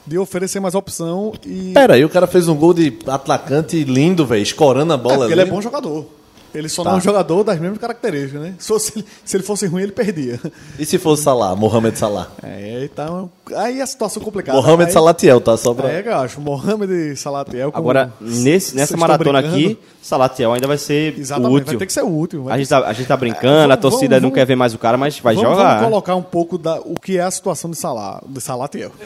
[0.07, 1.73] de oferecer mais opção e...
[1.73, 5.15] Pera aí, o cara fez um gol de atacante lindo, velho, escorando a É, bola
[5.21, 5.41] porque ali.
[5.41, 6.07] ele é bom jogador.
[6.55, 6.91] Ele só Tá.
[6.91, 8.55] não é um jogador das mesmas características, né?
[8.59, 10.39] Se, fosse- se ele fosse ruim, ele perdia.
[10.79, 12.31] E se fosse Salah, Mohamed Salah?
[12.43, 13.31] É, então...
[13.57, 14.57] Aí a situação complicada.
[14.59, 15.57] Mohamed aí, Salatiel, tá?
[15.57, 15.91] Só pra...
[15.91, 16.41] É, eu acho.
[16.41, 17.71] Mohamed Salatiel...
[17.73, 19.65] com- Agora, nesse, nessa maratona brincando?
[19.65, 21.67] aqui, Salatiel ainda vai ser Exatamente, útil.
[21.67, 22.45] vai ter que ser útil.
[22.45, 24.35] vai A ter gente, tá, a gente tá brincando, É, a torcida vamos- não vamos-
[24.35, 25.75] quer ver mais o cara, mas vai vamos, jogar.
[25.75, 28.91] Vamos colocar um pouco da, o que é a situação de, Salah, de Salatiel.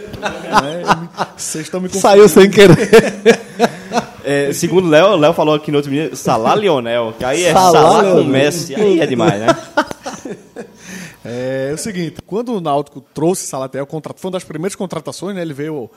[0.47, 1.09] Né?
[1.37, 2.09] Vocês estão me confundindo.
[2.09, 2.77] Saiu sem querer.
[4.29, 7.45] É, segundo o Léo, o Léo falou aqui no outro vídeo, Salah Lionel, que aí
[7.45, 8.25] é Salah, com.
[8.25, 9.47] Messi, aí é demais, né?
[11.25, 15.43] É, o seguinte, quando o Náutico trouxe Salatiel, contra- foi uma das primeiras contratações, né?
[15.43, 15.91] Ele veio,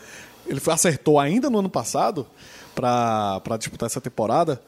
[0.48, 2.26] ele acertou ainda no ano passado
[2.74, 4.60] para disputar essa temporada.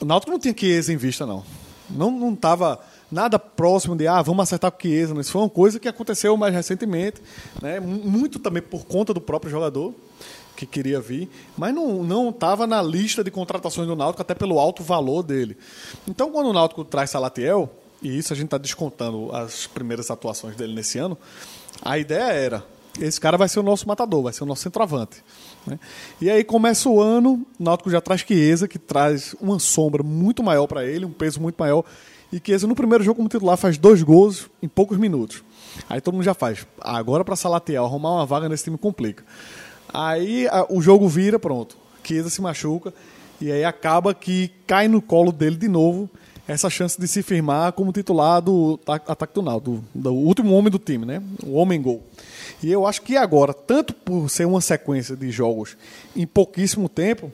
[0.00, 1.44] O Náutico não tinha Chiesa em vista, não.
[1.90, 2.80] Não não estava
[3.10, 5.12] nada próximo de, ah, vamos acertar com o Chiesa.
[5.12, 5.20] Não.
[5.20, 7.20] Isso foi uma coisa que aconteceu mais recentemente,
[7.60, 7.78] né?
[7.78, 9.92] mu- muito também por conta do próprio jogador
[10.56, 14.82] que queria vir, mas não estava na lista de contratações do Náutico até pelo alto
[14.82, 15.56] valor dele.
[16.06, 17.70] Então, quando o Náutico traz Salatiel,
[18.02, 21.16] e isso a gente está descontando as primeiras atuações dele nesse ano,
[21.82, 22.64] a ideia era
[23.00, 25.22] esse cara vai ser o nosso matador, vai ser o nosso centroavante.
[25.66, 25.78] né?
[26.20, 30.42] E aí começa o ano, o Náutico já traz Chiesa, que traz uma sombra muito
[30.42, 31.84] maior para ele, um peso muito maior.
[32.32, 35.42] E Chiesa no primeiro jogo como titular faz dois gols em poucos minutos.
[35.88, 36.66] Aí todo mundo já faz.
[36.80, 39.24] Agora para Salatiel arrumar uma vaga nesse time complica.
[39.92, 41.76] Aí a- o jogo vira, pronto.
[42.04, 42.92] Chiesa se machuca
[43.40, 46.08] e aí acaba que cai no colo dele de novo
[46.48, 50.52] essa chance de se firmar como titular do ta- ataque do Náutico, do, do último
[50.54, 51.22] homem do time, né?
[51.44, 52.02] O homem gol.
[52.62, 55.76] E eu acho que agora, tanto por ser uma sequência de jogos
[56.16, 57.30] em pouquíssimo tempo,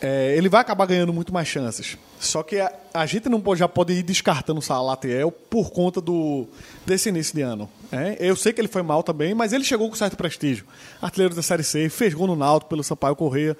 [0.00, 1.96] é, ele vai acabar ganhando muito mais chances.
[2.20, 6.00] Só que a, a gente não pode, já pode ir descartando o Salatiel por conta
[6.00, 6.46] do,
[6.84, 7.68] desse início de ano.
[7.92, 8.16] Né?
[8.18, 10.64] Eu sei que ele foi mal também, mas ele chegou com certo prestígio.
[11.00, 13.56] Artilheiro da Série C, fez gol no Náutico pelo Sampaio Correia.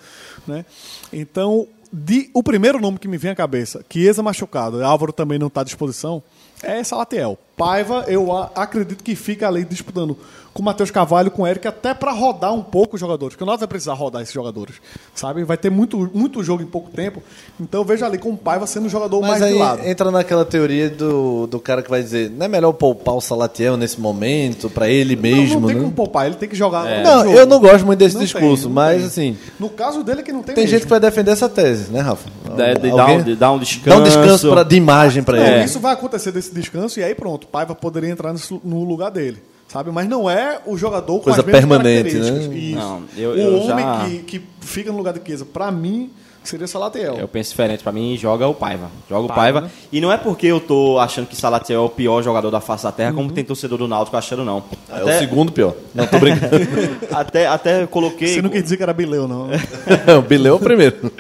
[0.46, 0.64] Né?
[1.12, 5.48] Então, de- o primeiro nome que me vem à cabeça, Chiesa machucado, Álvaro também não
[5.48, 6.22] está à disposição,
[6.62, 7.38] é Salatiel.
[7.56, 10.16] Paiva, eu acredito que fica ali disputando
[10.54, 13.44] com o Matheus Carvalho, com o Eric, até para rodar um pouco os jogadores, porque
[13.50, 14.74] nós vai precisar rodar esses jogadores,
[15.14, 15.44] sabe?
[15.44, 17.22] Vai ter muito, muito jogo em pouco tempo,
[17.58, 19.86] então eu vejo ali com o Paiva sendo o jogador Mas mais aí de lado.
[19.86, 23.78] entra naquela teoria do, do cara que vai dizer, não é melhor poupar o Salatiel
[23.78, 25.82] nesse momento, pra ele mesmo, não, não tem né?
[25.82, 26.84] como poupar, ele tem que jogar.
[26.84, 27.38] no Não, jogo.
[27.38, 29.06] eu não gosto muito desse Não discurso, tem, mas tem.
[29.06, 30.76] assim, No caso dele é que não tem tem mesmo.
[30.76, 32.28] gente que vai defender essa tese, né, Rafa?
[32.44, 33.88] De- de Alguém- dar um- de dar um descanso.
[33.88, 35.64] Dá um descanso pra, de imagem pra Não, ele.
[35.64, 38.34] Isso vai acontecer desse descanso e aí pronto, o Paiva poderia entrar
[38.64, 39.42] no lugar dele.
[39.68, 39.90] Sabe?
[39.90, 42.48] Mas não é o jogador com Coisa as mesmas permanente, características.
[42.48, 42.56] né?
[42.58, 42.78] Isso.
[42.78, 46.10] Não, eu- o eu homem já- que, que fica no lugar de Chiesa, pra mim,
[46.44, 47.14] seria Salatiel.
[47.14, 47.82] Eu penso diferente.
[47.82, 48.90] Pra mim, joga o Paiva.
[49.08, 49.60] Joga o Paiva, Paiva.
[49.62, 49.70] né?
[49.90, 52.84] E não é porque eu tô achando que Salatiel é o pior jogador da face
[52.84, 54.62] da terra, como tem torcedor do Náutico achando, não.
[54.90, 55.74] É o segundo pior.
[55.94, 56.54] Não, tô brincando.
[57.10, 58.28] até, até coloquei...
[58.28, 59.46] Você não quer dizer que era Bileu, não.
[59.46, 59.56] né?
[60.18, 61.10] o Bileu é o primeiro.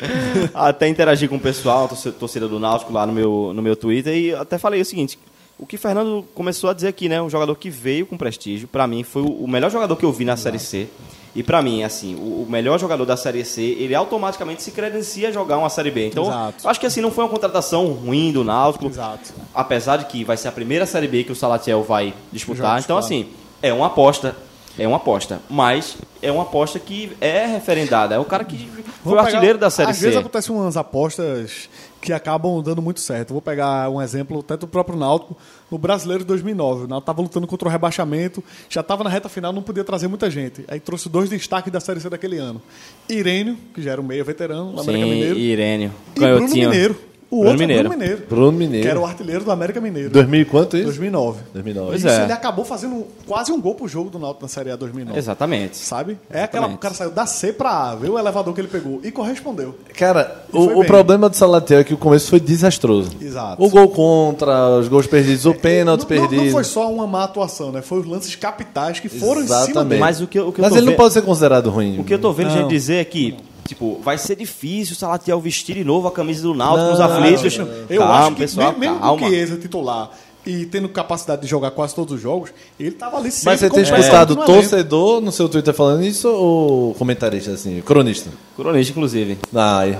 [0.52, 4.14] até interagi com o pessoal, torce- torcida do Náutico lá no meu, no meu Twitter,
[4.14, 5.18] e até falei o seguinte:
[5.62, 7.22] o que o Fernando começou a dizer aqui, né?
[7.22, 10.24] Um jogador que veio com prestígio, pra mim foi o melhor jogador que eu vi
[10.24, 10.88] na Série C.
[11.36, 15.32] E pra mim, assim, o, melhor jogador da Série C, ele automaticamente se credencia a
[15.32, 16.08] jogar uma Série B.
[16.08, 18.86] Então, acho que assim, não foi uma contratação ruim do Náutico.
[18.86, 19.32] Exato.
[19.54, 22.72] Apesar de que vai ser a primeira Série B que o Salatiel vai disputar.
[22.72, 23.06] Jogos, então, claro.
[23.06, 23.28] assim,
[23.62, 24.34] é uma aposta.
[24.76, 25.40] É uma aposta.
[25.48, 28.16] Mas é uma aposta que é referendada.
[28.16, 28.68] É o cara que
[29.04, 30.06] foi o artilheiro da Série Às C.
[30.06, 31.68] vezes acontecem umas apostas
[32.02, 33.32] que acabam dando muito certo.
[33.32, 35.36] Vou pegar um exemplo até do próprio Náutico
[35.70, 36.84] no Brasileiro de 2009.
[36.84, 40.08] O Náutico estava lutando contra o rebaixamento, já estava na reta final, não podia trazer
[40.08, 40.64] muita gente.
[40.66, 42.60] Aí trouxe dois destaques da Série C daquele ano.
[43.08, 45.38] Irênio, que já era um meio veterano, do América Mineiro.
[45.38, 45.92] Irênio.
[46.16, 46.48] E Bruno.
[46.48, 47.11] Mineiro.
[47.32, 47.80] O Bruno outro Mineiro.
[47.80, 48.22] é Bruno Mineiro.
[48.28, 48.82] Bruno Mineiro.
[48.84, 50.10] Que era o artilheiro do América Mineiro.
[50.10, 50.84] 2000 e quanto isso?
[50.84, 51.40] 2009.
[51.54, 51.88] 2009.
[51.88, 52.24] Pois Isso, é.
[52.24, 55.18] ele acabou fazendo quase um gol pro jogo do Náutico na Série A 2009.
[55.18, 55.78] Exatamente.
[55.78, 56.18] Sabe?
[56.30, 56.76] É aquela, Exatamente.
[56.76, 59.74] o cara saiu da C pra A, viu o elevador que ele pegou e correspondeu.
[59.96, 63.10] Cara, E o, o problema do Salatiel é que o começo foi desastroso.
[63.18, 63.64] Exato.
[63.64, 66.44] O gol contra, os gols perdidos, o pênalti não, não- perdido.
[66.44, 67.80] Não foi só uma má atuação, né?
[67.80, 69.88] Foi os lances capitais que foram em cima Exatamente.
[69.88, 70.00] dele.
[70.00, 71.98] Mas o que, eu- o que eu Mas tô ele não pode ser considerado ruim.
[71.98, 72.56] O que eu tô vendo Não.
[72.58, 73.36] gente dizer é que,
[73.66, 77.06] tipo, vai ser difícil o Salatiel vestir de novo a camisa do Náutico nos Não,
[77.06, 77.58] aflitos.
[77.88, 79.18] Eu calma, acho que pessoal, me- mesmo calma.
[79.18, 80.10] com o Chiesa titular
[80.44, 83.70] e tendo capacidade de jogar quase todos os jogos, ele tava ali sempre Mas você
[83.70, 84.52] tem escutado no elenco.
[84.52, 88.28] torcedor no seu Twitter falando isso ou comentarista, assim, cronista?
[88.56, 89.38] Cronista, inclusive.
[89.54, 89.96] Ai.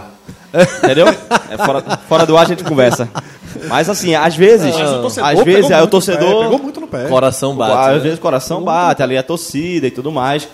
[0.82, 1.06] Entendeu?
[1.48, 3.08] É fora, fora do ar a gente conversa.
[3.68, 4.74] Mas assim, às vezes.
[4.74, 6.42] Mas o torcedor às pegou vezes aí o muito no pé, torcedor.
[6.44, 7.08] pegou muito no pé.
[7.08, 7.72] Coração bate.
[7.90, 7.98] às né?
[8.00, 10.48] vezes o coração bate, ali a torcida e tudo mais.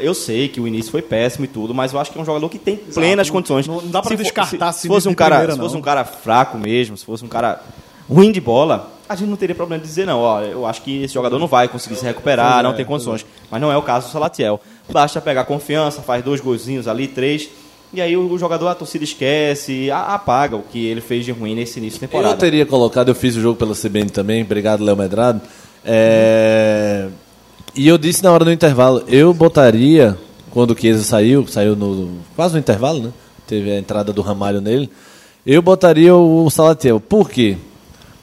[0.00, 2.24] Eu sei que o início foi péssimo e tudo, mas eu acho que é um
[2.24, 3.66] jogador que tem plenas Não- condições.
[3.66, 5.80] não- não dá pra Se descartar se, se fosse um cara, primeira, se fosse um
[5.82, 7.60] cara fraco mesmo, se fosse um cara
[8.08, 11.02] ruim de bola, a gente não teria problema de dizer não, ó, eu acho que
[11.02, 13.26] esse jogador não vai conseguir se recuperar, não é, tem pois condições.
[13.50, 14.60] Mas não é o caso do Salatiel.
[14.90, 17.48] Basta pegar confiança, faz dois golzinhos ali, três,
[17.92, 21.54] e aí o jogador, a torcida esquece, a- apaga o que ele fez de ruim
[21.54, 22.36] nesse início de Eu temporada.
[22.36, 25.40] teria colocado, eu fiz o jogo pela CBN também, obrigado, Léo Medrado.
[25.84, 27.08] É,
[27.74, 30.18] E eu disse na hora do intervalo, eu botaria,
[30.50, 33.12] quando o Chiesa saiu, saiu no quase no intervalo, né?
[33.46, 34.90] Teve a entrada do Ramalho nele,
[35.46, 37.00] eu botaria o Salatiel.
[37.00, 37.56] Por quê?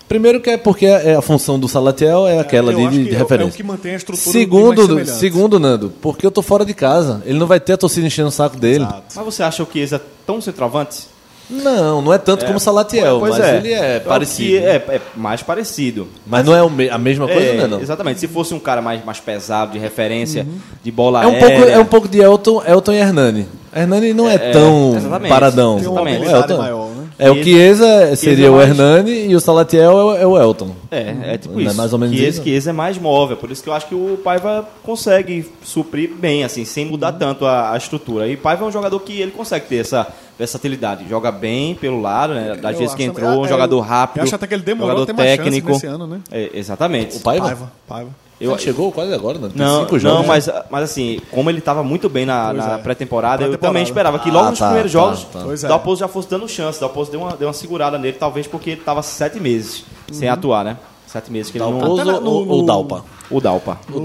[0.07, 3.15] Primeiro que é porque é a função do Salatiel é aquela eu de, que de
[3.15, 3.51] é referência.
[3.51, 6.73] é o que mantém a estrutura mais segundo, segundo, Nando, porque eu tô fora de
[6.73, 7.21] casa.
[7.25, 8.85] Ele não vai ter a torcida enchendo o saco dele.
[8.85, 9.03] Exato.
[9.15, 11.07] Mas você acha o Chiesa tão centroavante?
[11.49, 13.57] Não, não é tanto como o Salatiel, mas é.
[13.57, 14.49] ele é Eu parecido.
[14.49, 16.07] que É, é mais parecido.
[16.27, 17.81] Mas não é me- a mesma coisa, É, né, não?
[17.81, 18.19] Exatamente.
[18.19, 20.45] Se fosse um cara mais, mais pesado, de referência,
[20.83, 21.49] de bola É um, aérea...
[21.57, 23.47] pouco, é um pouco de Elton, Elton e Hernani.
[23.75, 25.29] Hernani não é, É, tão exatamente.
[25.29, 25.75] paradão.
[25.75, 26.17] Tem Exatamente.
[26.19, 26.61] mobilidade Elton.
[26.61, 27.03] maior, né?
[27.21, 30.69] É o Chiesa seria o mais- Hernani e o Salatiel é o, é Elton.
[30.89, 31.75] É, é tipo Não é isso.
[31.75, 32.43] mais ou menos Chiesa, isso?
[32.43, 36.43] Chiesa é mais móvel, por isso que eu acho que o Paiva consegue suprir bem,
[36.43, 38.27] assim, sem mudar tanto a, a estrutura.
[38.27, 40.07] E Paiva é um jogador que ele consegue ter essa
[40.39, 41.07] versatilidade.
[41.07, 42.55] Joga bem pelo lado, né?
[42.55, 44.19] Das Eu vezes que entrou, um é, jogador eu- rápido.
[44.19, 45.69] eu acho até que ele demorou jogador a ter mais chance técnico.
[45.71, 46.19] nesse ano, né?
[46.31, 47.17] É, exatamente.
[47.17, 47.45] O Paiva?
[47.45, 48.09] Paiva, Paiva.
[48.39, 49.49] Eu- Ele chegou quase agora, né?
[49.49, 50.19] Tem Não, cinco jogos.
[50.21, 52.77] não mas, mas assim, como ele estava muito bem na, na é.
[52.77, 53.57] pré-temporada, eu Pré-temporada.
[53.67, 55.39] também esperava que logo Ah, nos tá, primeiros tá, jogos tá.
[55.45, 55.57] O é.
[55.57, 56.77] Dalpozo já fosse dando chance.
[56.77, 60.29] O Dalpozo deu uma, deu uma segurada nele, talvez porque ele estava sete meses sem
[60.29, 60.77] atuar, né?
[61.11, 61.93] Sete meses que ele não...
[61.95, 63.03] Até na- no- ou, ou no- Dalpa?
[63.31, 63.79] O Dalpa.
[63.89, 63.99] No,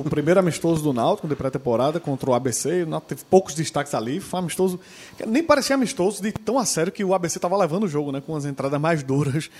[0.00, 3.92] no primeiro amistoso do Náutico, de pré-temporada, contra o ABC, o Náutico teve poucos destaques
[3.94, 4.20] ali.
[4.20, 4.80] Foi um amistoso.
[5.26, 8.22] Nem parecia amistoso de tão a sério que o ABC estava levando o jogo, né?
[8.26, 9.50] Com as entradas mais duras.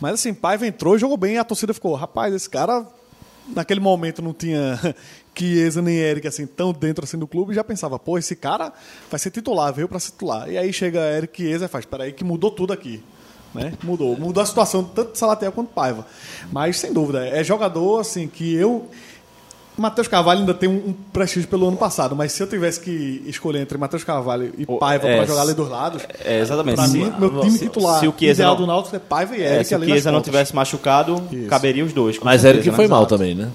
[0.00, 1.34] Mas assim, Paiva entrou e jogou bem.
[1.34, 2.86] E a torcida ficou, rapaz, esse cara,
[3.54, 4.80] naquele momento, não tinha
[5.36, 7.52] Chiesa nem Eric assim, tão dentro assim do clube.
[7.52, 8.72] E já pensava, pô, esse cara
[9.10, 10.48] vai ser titular, veio para ser titular.
[10.50, 13.02] E aí chega Eric Chiesa e faz, peraí, que mudou tudo aqui.
[13.56, 13.72] Né?
[13.82, 14.16] Mudou.
[14.18, 16.06] Mudou a situação tanto de Salatel quanto Paiva.
[16.52, 18.86] Mas, sem dúvida, é jogador assim que eu.
[19.78, 23.22] Matheus Carvalho ainda tem um, um prestígio pelo ano passado, mas se eu tivesse que
[23.26, 26.76] escolher entre Matheus Carvalho e Paiva é, para jogar ali dos lados, É, exatamente.
[26.76, 28.98] para Se- mim, meu time se- titular se o Chiesa ideal não- do Náutico é
[28.98, 31.48] Paiva e É, Eric se o Chiesa não tivesse machucado, Isso.
[31.50, 32.18] caberia os dois.
[32.22, 32.74] Mas Eric né?
[32.74, 33.50] foi mal também, né?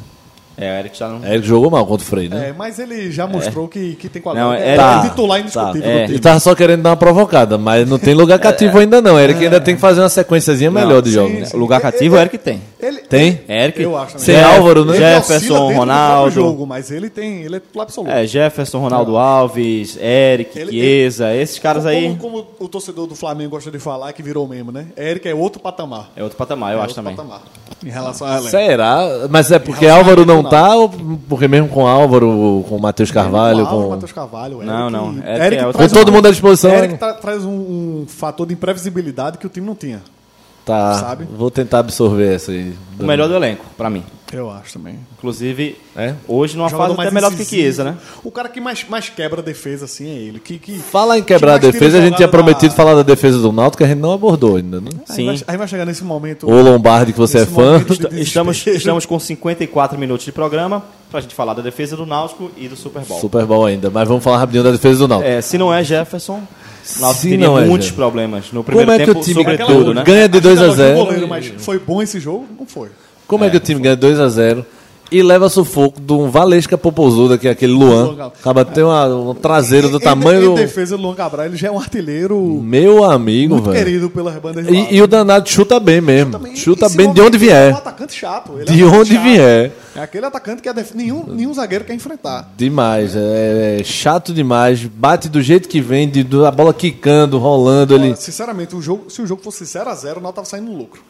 [0.57, 1.25] É, o Eric já não...
[1.25, 2.49] Eric jogou mal contra o Frei, né?
[2.49, 4.61] É, mas ele já mostrou que, que tem Não, qualidade.
[4.63, 6.03] é- é, tá, titular indiscutível tá, é.
[6.05, 9.19] Ele tava só querendo dar uma provocada, mas não tem lugar cativo ainda não.
[9.19, 11.49] Eric ainda tem que fazer uma sequenciazinha melhor de Não, jogos.
[11.49, 12.61] sim, lugar cativo o Eric tem.
[12.79, 13.41] Ele, Tem?
[13.47, 13.81] Eric?
[13.81, 14.25] Eu acho também.
[14.25, 14.95] Sem Álvaro, né?
[14.95, 16.31] Ele Jefferson, Ronaldo.
[16.31, 18.11] jogo, mas ele tem, ele é titular absoluto.
[18.11, 23.13] É, Jefferson, Ronaldo Alves, Eric, Ele- Chiesa, esses caras como, aí Como o torcedor do
[23.15, 24.87] Flamengo gosta de falar, que virou mesmo, né?
[24.97, 26.09] Eric é outro patamar.
[26.15, 27.15] é outro patamar, eu é acho outro também.
[27.15, 27.41] patamar.
[27.85, 28.41] Em relação a.
[28.41, 28.99] Será?
[29.29, 30.89] Mas é porque Álvaro ao não tá ou
[31.29, 33.89] porque mesmo com Álvaro, com Matheus Carvalho, Álvaro, com...
[33.89, 36.97] Matheus Carvalho, Eric, Não, não, Eric Eric é Com todo um- mundo à disposição, Eric
[36.97, 40.01] tra- traz um, um fator de imprevisibilidade que o time não tinha.
[40.65, 41.25] Tá, Sabe?
[41.35, 42.73] vou tentar absorver essa aí.
[42.99, 44.03] O melhor do elenco, pra mim.
[44.33, 44.97] Eu acho também.
[45.17, 46.13] Inclusive, É?
[46.27, 47.45] hoje numa Jogador fase até melhor do que.
[47.45, 47.95] Chiesa, né?
[48.23, 50.39] O cara que mais, mais quebra a defesa, assim, é ele.
[50.39, 52.95] Que, que, Falar em quebrar a que tira defesa, a gente tinha prometido da- falar
[52.95, 54.89] da defesa do Náutico, que a gente não abordou ainda, né?
[55.09, 55.25] Aí Sim.
[55.25, 56.49] vai, aí vai chegar nesse momento.
[56.49, 57.79] O Lombardi, que você é fã.
[57.83, 62.49] de Estamos, estamos com 54 minutos de programa pra gente falar da defesa do Náutico
[62.57, 63.19] e do Super Bowl.
[63.19, 65.29] Super Bowl ainda, mas vamos falar rapidinho da defesa do Náutico.
[65.29, 66.41] É, se não é Jefferson,
[66.97, 67.95] o Náutico teria não é muitos Jefferson.
[67.95, 70.03] problemas no primeiro Como é que tempo, o time sobretudo, né?
[70.05, 72.47] ganha de Acho que 2 a elogiou o 0 goleiro, mas foi bom esse jogo?
[72.57, 72.89] Não foi.
[73.31, 74.65] Como é, que o time ganha 2 a 0
[75.11, 78.15] e leva sufoco de um Valesca Popozuda, que é aquele Luan.
[78.39, 80.53] Acaba de ter uma- um traseiro do Em- tamanho em.
[80.53, 83.83] Em defesa do Luan Cabral, ele já é um artilheiro Meu amigo, muito velho.
[83.85, 84.65] querido pelas bandas.
[84.69, 86.39] E, e o danado chuta bem mesmo.
[86.55, 87.75] Chuta e se bem de onde movimenta, É um vier.
[87.75, 88.51] atacante chato.
[88.53, 89.23] Ele é De um atacante onde chato.
[89.23, 89.71] vier.
[89.97, 92.49] É aquele atacante que a def- nenhum, nenhum zagueiro quer enfrentar.
[92.55, 93.13] Demais.
[93.13, 94.81] É, é chato demais.
[94.85, 97.95] Bate do jeito que vem, de, a bola quicando, rolando.
[97.95, 101.01] Olha, sinceramente, o jogo, se o jogo fosse 0x0, o Náutico tava saindo no lucro.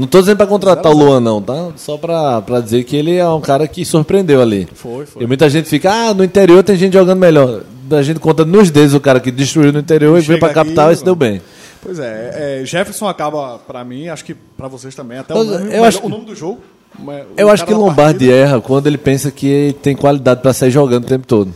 [0.00, 1.68] Não tô dizendo pra contratar o Luan, não, tá?
[1.76, 4.66] Só pra, pra dizer que ele é um cara que surpreendeu ali.
[4.74, 5.22] Foi, foi.
[5.22, 7.60] E muita gente fica, ah, no interior tem gente jogando melhor.
[7.90, 10.54] A gente conta nos dedos o cara que destruiu no interior e veio Chega pra
[10.54, 11.42] capital aqui, e se deu bem.
[11.82, 15.44] Pois é, é, Jefferson acaba, pra mim, acho que pra vocês também, até Eu- o
[15.44, 16.60] nome, eu acho- o nome do jogo.
[17.36, 18.32] Eu acho que Lombardi partida.
[18.32, 21.52] erra quando ele pensa que tem qualidade pra sair jogando o tempo todo.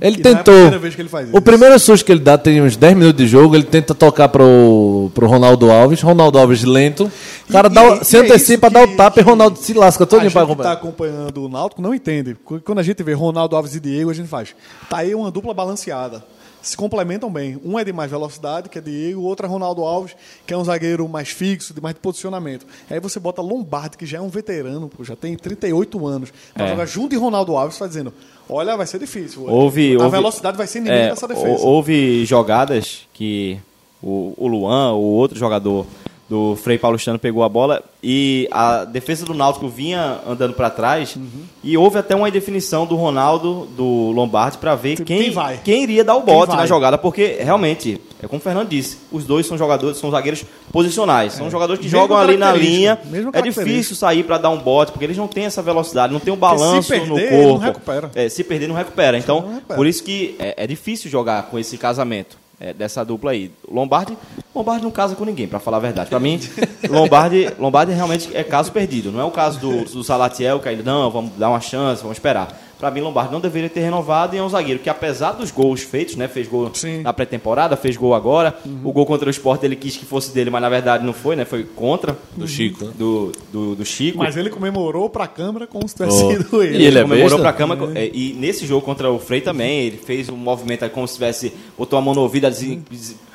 [0.00, 0.54] Ele E não é a tentou.
[0.54, 1.40] primeira vez que ele faz o isso.
[1.42, 5.10] primeiro susto que ele dá tem uns 10 minutos de jogo, ele tenta tocar pro,
[5.14, 6.00] pro Ronaldo Alves.
[6.02, 7.10] Ronaldo Alves lento.
[7.48, 9.58] O cara E- dá, o- e- se é antecipa, isso dá o tapa e Ronaldo
[9.58, 10.72] se lasca A todinho gente pra que tá acompanhar.
[11.18, 12.36] acompanhando o Náutico não entende.
[12.44, 14.54] Qu- Quando a gente vê Ronaldo Alves e Diego, a gente faz.
[14.90, 16.22] Tá aí uma dupla balanceada.
[16.64, 17.60] Se complementam bem.
[17.62, 20.56] Um é de mais velocidade, que é Diego, o outro é Ronaldo Alves, que é
[20.56, 22.66] um zagueiro mais fixo, de mais de posicionamento.
[22.88, 26.32] Aí você bota Lombardi, que já é um veterano, pô, já tem 38 anos.
[26.54, 26.70] Pra É.
[26.70, 28.14] jogar junto de Ronaldo Alves, tá dizendo:
[28.48, 29.44] olha, vai ser difícil.
[29.46, 31.48] Houve, a houve- velocidade vai ser inimigo é, dessa defesa.
[31.62, 33.58] hou- Houve jogadas que
[34.02, 35.86] o, o Luan, o outro jogador
[36.34, 41.14] do Frei Paulistano, pegou a bola e a defesa do Náutico vinha andando para trás
[41.14, 41.44] Uhum.
[41.62, 45.60] e houve até uma indefinição do Ronaldo, do Lombardi, para ver Quem quem, vai?
[45.62, 49.24] quem iria dar o bote na jogada, porque realmente, é como o Fernando disse, os
[49.24, 52.98] dois são jogadores, são zagueiros posicionais, são jogadores que Mesma jogam ali na linha.
[53.32, 56.32] É difícil sair para dar um bote, porque eles não têm essa velocidade, não tem
[56.32, 57.64] um Porque se balanço perder, no ele não corpo.
[57.64, 58.10] recupera.
[58.14, 59.16] É, se perder, não recupera.
[59.16, 59.76] Então, Não recupera.
[59.76, 63.50] por isso que é, é difícil jogar com esse casamento é, dessa dupla aí.
[63.70, 64.16] Lombardi,
[64.54, 66.08] Lombardi não casa com ninguém, para falar a verdade.
[66.08, 66.40] Para mim,
[66.88, 69.12] Lombardi, Lombardi realmente é caso perdido.
[69.12, 72.16] Não é o caso do, do Salatiel, que ainda não, vamos dar uma chance, vamos
[72.16, 72.58] esperar.
[72.84, 75.80] Para mim, Lombardi não deveria ter renovado e é um zagueiro que, apesar dos gols
[75.80, 77.00] feitos, né, fez gol Sim.
[77.00, 78.54] na pré-temporada, fez gol agora.
[78.84, 81.34] O gol contra o Sport ele quis que fosse dele, mas na verdade não foi,
[81.34, 81.46] né?
[81.46, 82.92] Foi contra Do Chico, né?
[82.94, 84.18] do, do, do Chico.
[84.18, 86.30] Mas ele comemorou pra câmera como se tivesse Oh.
[86.30, 86.76] sido ele.
[86.76, 87.42] E ele é comemorou besta?
[87.42, 87.92] pra cama.
[87.94, 91.14] é, E nesse jogo contra o Frei também, ele fez um movimento aí como se
[91.14, 91.54] tivesse.
[91.78, 92.84] botou a mão no ouvido, assim,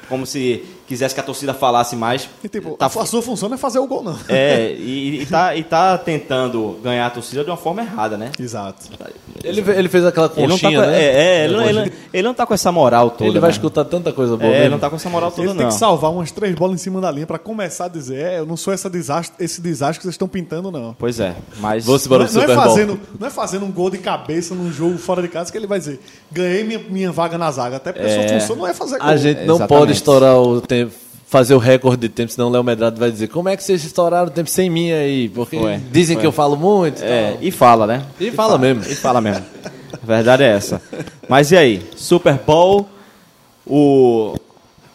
[0.10, 2.28] como se quisesse que a torcida falasse mais.
[2.44, 4.18] E, tipo, Tá- a sua função não é fazer o gol, não.
[4.28, 8.32] é, e, e, tá, e tá tentando ganhar a torcida de uma forma errada, né?
[8.40, 8.88] Exato.
[9.44, 11.02] Ele, ele fez aquela Ele não, tá conchinha, com, né?
[11.02, 11.06] é,
[11.42, 13.30] é, ele, não- ele, ele não tá com essa moral toda.
[13.30, 13.56] Ele vai né?
[13.56, 14.52] escutar tanta coisa boa.
[14.52, 15.70] É, ele não tá com essa moral toda, Ele tem não.
[15.70, 18.46] que salvar umas três bolas em cima da linha pra começar a dizer: é, eu
[18.46, 20.96] não sou essa desastre, esse desastre que vocês estão pintando, não.
[20.98, 21.86] Pois é, mas.
[21.86, 22.64] Vou se Não é, não, é Super Bowl.
[22.66, 25.68] fazendo, não é fazendo um gol de cabeça num jogo fora de casa que ele
[25.68, 26.00] vai dizer:
[26.32, 27.76] ganhei minha, minha vaga na zaga.
[27.78, 28.40] Até porque a sua É.
[28.40, 29.08] função não é fazer gol.
[29.08, 29.68] A gente não Exatamente.
[29.68, 30.92] pode estourar o tempo,
[31.28, 33.84] fazer o recorde de tempo, senão o Léo Medrado vai dizer como é que vocês
[33.86, 35.30] estouraram o tempo sem mim aí?
[35.30, 36.22] Porque Foi, dizem foi.
[36.22, 37.02] que eu falo muito.
[37.02, 37.38] e É, tal.
[37.44, 38.04] e fala, né?
[38.20, 38.82] E fala mesmo.
[38.84, 39.46] E fala mesmo.
[40.02, 40.82] A verdade é essa.
[41.28, 41.84] Mas e aí?
[41.96, 42.88] Super Bowl,
[43.66, 44.36] o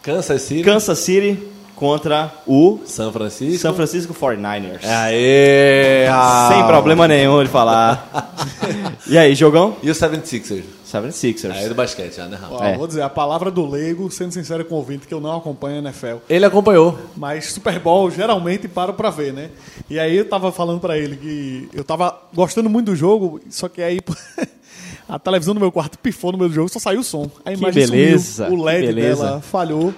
[0.02, 1.38] Kansas City, Kansas City
[1.74, 3.58] contra o São Francisco.
[3.58, 4.84] San Francisco 49ers.
[4.84, 6.06] Aê!
[6.08, 6.50] ah.
[6.52, 8.34] Sem problema nenhum de falar.
[9.06, 9.76] e aí, jogão?
[9.82, 10.64] E o 76ers?
[10.86, 11.50] 76ers.
[11.52, 12.54] Aí do basquete já, né, Rafa?
[12.54, 12.76] Ó, É.
[12.76, 15.76] Vou dizer, a palavra do leigo, sendo sincero com o ouvinte, que eu não acompanho
[15.76, 16.16] a NFL.
[16.28, 16.96] Ele acompanhou.
[17.16, 19.50] Mas Super Bowl geralmente paro pra ver, né?
[19.90, 23.68] E aí eu tava falando pra ele que eu tava gostando muito do jogo, só
[23.68, 23.98] que aí
[25.08, 27.30] a televisão do meu quarto pifou no meio do jogo, só saiu o som.
[27.44, 29.92] A Que imagem beleza, sumiu, o LED dela falhou,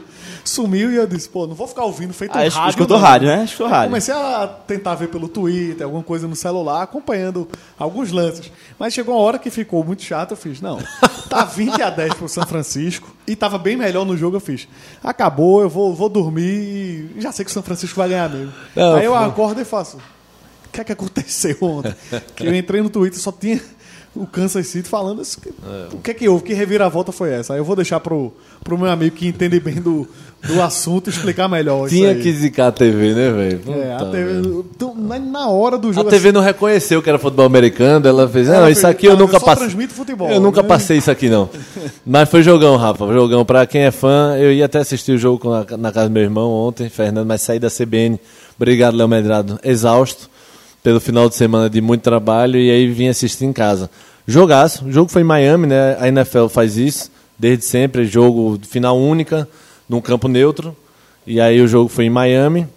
[0.45, 2.69] sumiu e eu disse, pô, não vou ficar ouvindo feito um Ah, rádio.
[2.71, 3.45] escutou rádio, né?
[3.45, 3.89] Escutou rádio.
[3.91, 7.49] Comecei a tentar ver pelo Twitter, alguma coisa no celular, acompanhando
[7.79, 8.51] alguns lances.
[8.79, 10.79] Mas chegou uma hora que ficou muito chato, eu fiz, não,
[11.29, 14.67] tá 20 a 10 pro São Francisco e tava bem melhor no jogo, eu fiz.
[15.03, 18.53] Acabou, eu vou, vou dormir e já sei que o São Francisco vai ganhar mesmo.
[18.75, 19.25] Não, Aí eu foi.
[19.25, 19.99] acordo e faço.
[20.73, 21.95] que é que aconteceu ontem?
[22.35, 23.61] que eu entrei no Twitter só tinha
[24.17, 25.39] o Kansas City falando assim,
[25.93, 27.53] o que é que houve, que reviravolta foi essa?
[27.53, 28.33] Aí eu vou deixar pro,
[28.65, 30.09] pro meu amigo que entende bem do,
[30.47, 33.61] do assunto explicar melhor Tinha isso que zicar a TV, né, velho?
[33.83, 34.67] É, a TV, velho.
[34.75, 38.27] então, na, na hora do A jogo TV não reconheceu que era futebol americano, ela
[38.29, 39.69] fez, Ela não, fez, isso aqui eu nunca passei.
[39.89, 40.69] futebol, Eu nunca né?
[40.69, 41.49] passei isso aqui, não.
[42.05, 43.45] Mas foi jogão, Rafa, jogão.
[43.45, 46.13] Pra quem é fã, eu ia até assistir o jogo com a- na casa do
[46.13, 48.19] meu irmão ontem, Fernando, mas saí da CBN.
[48.57, 49.59] Obrigado, Léo Medrado.
[49.63, 50.31] Exausto
[50.87, 53.91] pelo final de semana de muito trabalho e aí vim assistir em casa.
[54.25, 55.97] Jogaço, o jogo foi em Miami, né?
[55.99, 59.49] A NFL faz isso desde sempre, jogo de final única,
[59.89, 60.77] num campo neutro.
[61.27, 62.69] E aí o jogo foi em Miami.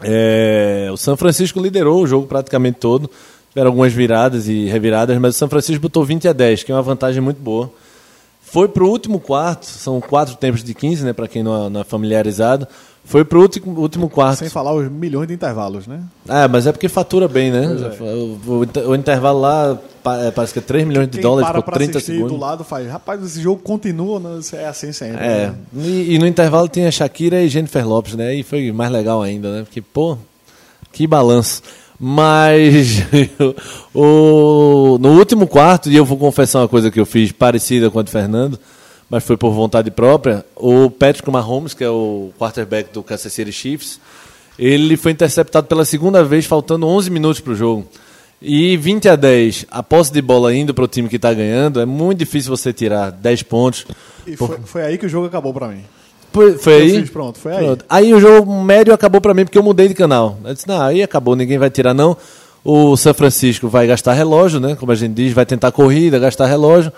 [0.00, 3.10] É, o São Francisco liderou o jogo praticamente todo.
[3.48, 6.76] Tiveram algumas viradas e reviradas, mas o São Francisco botou 20 a 10, que é
[6.76, 7.72] uma vantagem muito boa.
[8.40, 11.70] Foi para o último quarto, são quatro tempos de 15, né, para quem não é,
[11.70, 12.68] não é familiarizado.
[13.06, 14.40] Foi para o último, último quarto.
[14.40, 16.02] Sem falar os milhões de intervalos, né?
[16.28, 17.68] Ah, mas é porque fatura bem, né?
[18.00, 19.78] O, o o intervalo lá
[20.24, 22.32] é, parece que é 3 milhões de Quem dólares por pra 30 assistir segundos.
[22.32, 24.40] do lado faz, rapaz, esse jogo continua, né?
[24.54, 25.24] É assim sempre.
[25.24, 25.84] É, né?
[25.84, 28.34] e, e no intervalo tinha Shakira e Jennifer Lopes, né?
[28.34, 29.62] E foi mais legal ainda, né?
[29.62, 30.18] Porque, pô,
[30.92, 31.62] que balanço.
[31.98, 33.04] Mas
[33.94, 38.00] o, no último quarto, e eu vou confessar uma coisa que eu fiz parecida com
[38.00, 38.58] a do Fernando,
[39.08, 43.52] mas foi por vontade própria, o Patrick Mahomes, que é o quarterback do Kansas City
[43.52, 44.00] Chiefs,
[44.58, 47.86] ele foi interceptado pela segunda vez, faltando 11 minutos para o jogo.
[48.40, 51.80] E 20 a 10, a posse de bola indo para o time que está ganhando,
[51.80, 53.86] é muito difícil você tirar 10 pontos.
[54.26, 55.84] E foi, foi aí que o jogo acabou pra mim.
[56.32, 57.00] Foi, foi aí?
[57.00, 57.64] fiz, pronto, foi aí.
[57.64, 57.84] Pronto.
[57.88, 60.38] Aí o jogo médio acabou pra mim porque eu mudei de canal.
[60.44, 62.14] Eu disse, não, aí acabou, ninguém vai tirar não.
[62.62, 64.74] O São Francisco vai gastar relógio, né?
[64.74, 66.92] Como a gente diz, vai tentar corrida, gastar relógio.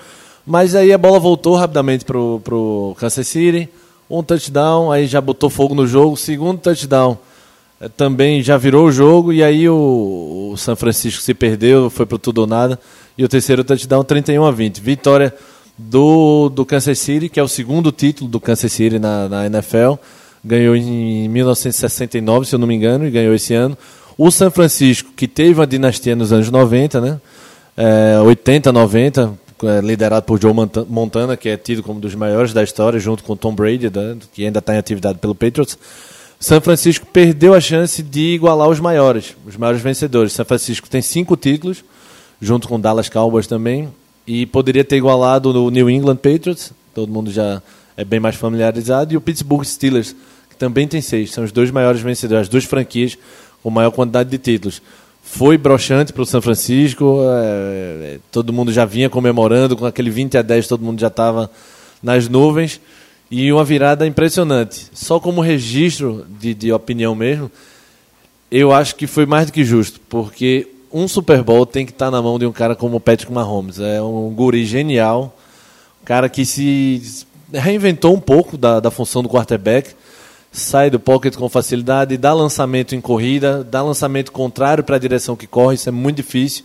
[0.48, 3.68] Mas aí a bola voltou rapidamente pro, pro Kansas City.
[4.08, 6.16] Um touchdown, aí já botou fogo no jogo.
[6.16, 7.18] Segundo touchdown,
[7.78, 9.30] eh, também já virou o jogo.
[9.30, 12.80] E aí o, o São Francisco se perdeu, foi pro tudo ou nada.
[13.18, 14.80] E o terceiro touchdown, 31 a 20.
[14.80, 15.34] Vitória
[15.76, 19.96] do, do Kansas City, que é o segundo título do Kansas City na, na NFL.
[20.42, 23.76] Ganhou em 1969, se eu não me engano, e ganhou esse ano.
[24.16, 27.20] O São Francisco, que teve uma dinastia nos anos 90, né?
[27.76, 29.47] É, 80, 90, é,
[29.82, 33.24] liderado por Joe Monta- Montana, que é tido como um dos maiores da história, junto
[33.24, 35.76] com Tom Brady, né, que ainda está em atividade pelo Patriots.
[36.40, 40.32] São Francisco perdeu a chance de igualar os maiores, os maiores vencedores.
[40.32, 41.84] São Francisco tem cinco títulos,
[42.40, 43.88] junto com Dallas Cowboys também,
[44.26, 47.60] e poderia ter igualado o New England Patriots, todo mundo já
[47.96, 50.14] é bem mais familiarizado, e o Pittsburgh Steelers,
[50.48, 51.32] que também tem seis.
[51.32, 53.18] São os dois maiores vencedores, as duas franquias
[53.60, 54.80] com maior quantidade de títulos.
[55.30, 60.10] Foi broxante para o São Francisco, é, é, todo mundo já vinha comemorando, com aquele
[60.10, 61.50] 20 a 10 todo mundo já estava
[62.02, 62.80] nas nuvens,
[63.30, 64.88] e uma virada impressionante.
[64.94, 67.52] Só como registro de, de opinião mesmo,
[68.50, 72.10] eu acho que foi mais do que justo, porque um Super Bowl tem que estar
[72.10, 73.78] na mão de um cara como o Patrick Mahomes.
[73.78, 75.36] É um guri genial,
[76.02, 79.94] um cara que se reinventou um pouco da, da função do quarterback,
[80.58, 85.36] sai do pocket com facilidade, dá lançamento em corrida, dá lançamento contrário para a direção
[85.36, 86.64] que corre, isso é muito difícil.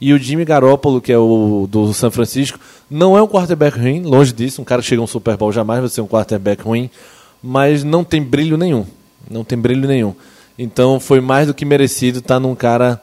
[0.00, 2.58] E o Jimmy Garoppolo, que é o do São Francisco,
[2.90, 5.52] não é um quarterback ruim, longe disso, um cara que chega a um Super Bowl
[5.52, 6.90] jamais vai ser um quarterback ruim,
[7.42, 8.84] mas não tem brilho nenhum.
[9.30, 10.14] Não tem brilho nenhum.
[10.58, 13.00] Então foi mais do que merecido estar num cara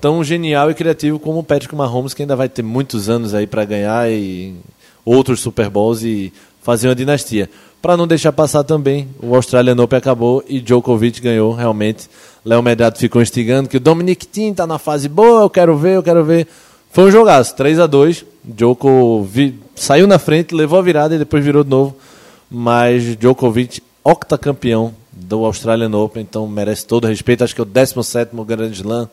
[0.00, 3.46] tão genial e criativo como o Patrick Mahomes, que ainda vai ter muitos anos aí
[3.46, 4.56] para ganhar e
[5.04, 6.32] outros Super Bowls e
[6.62, 7.48] fazer uma dinastia.
[7.80, 12.08] Para não deixar passar também, o Australian Open acabou e Djokovic ganhou realmente.
[12.44, 15.96] Léo Medrado ficou instigando que o Dominic Thiem tá na fase boa, eu quero ver,
[15.96, 16.46] eu quero ver.
[16.92, 21.44] Foi um jogaço, 3 a 2 Djokovic saiu na frente, levou a virada e depois
[21.44, 21.96] virou de novo.
[22.50, 27.44] Mas Djokovic, octacampeão do Australian Open, então merece todo o respeito.
[27.44, 29.08] Acho que é o 17 Grand Slam.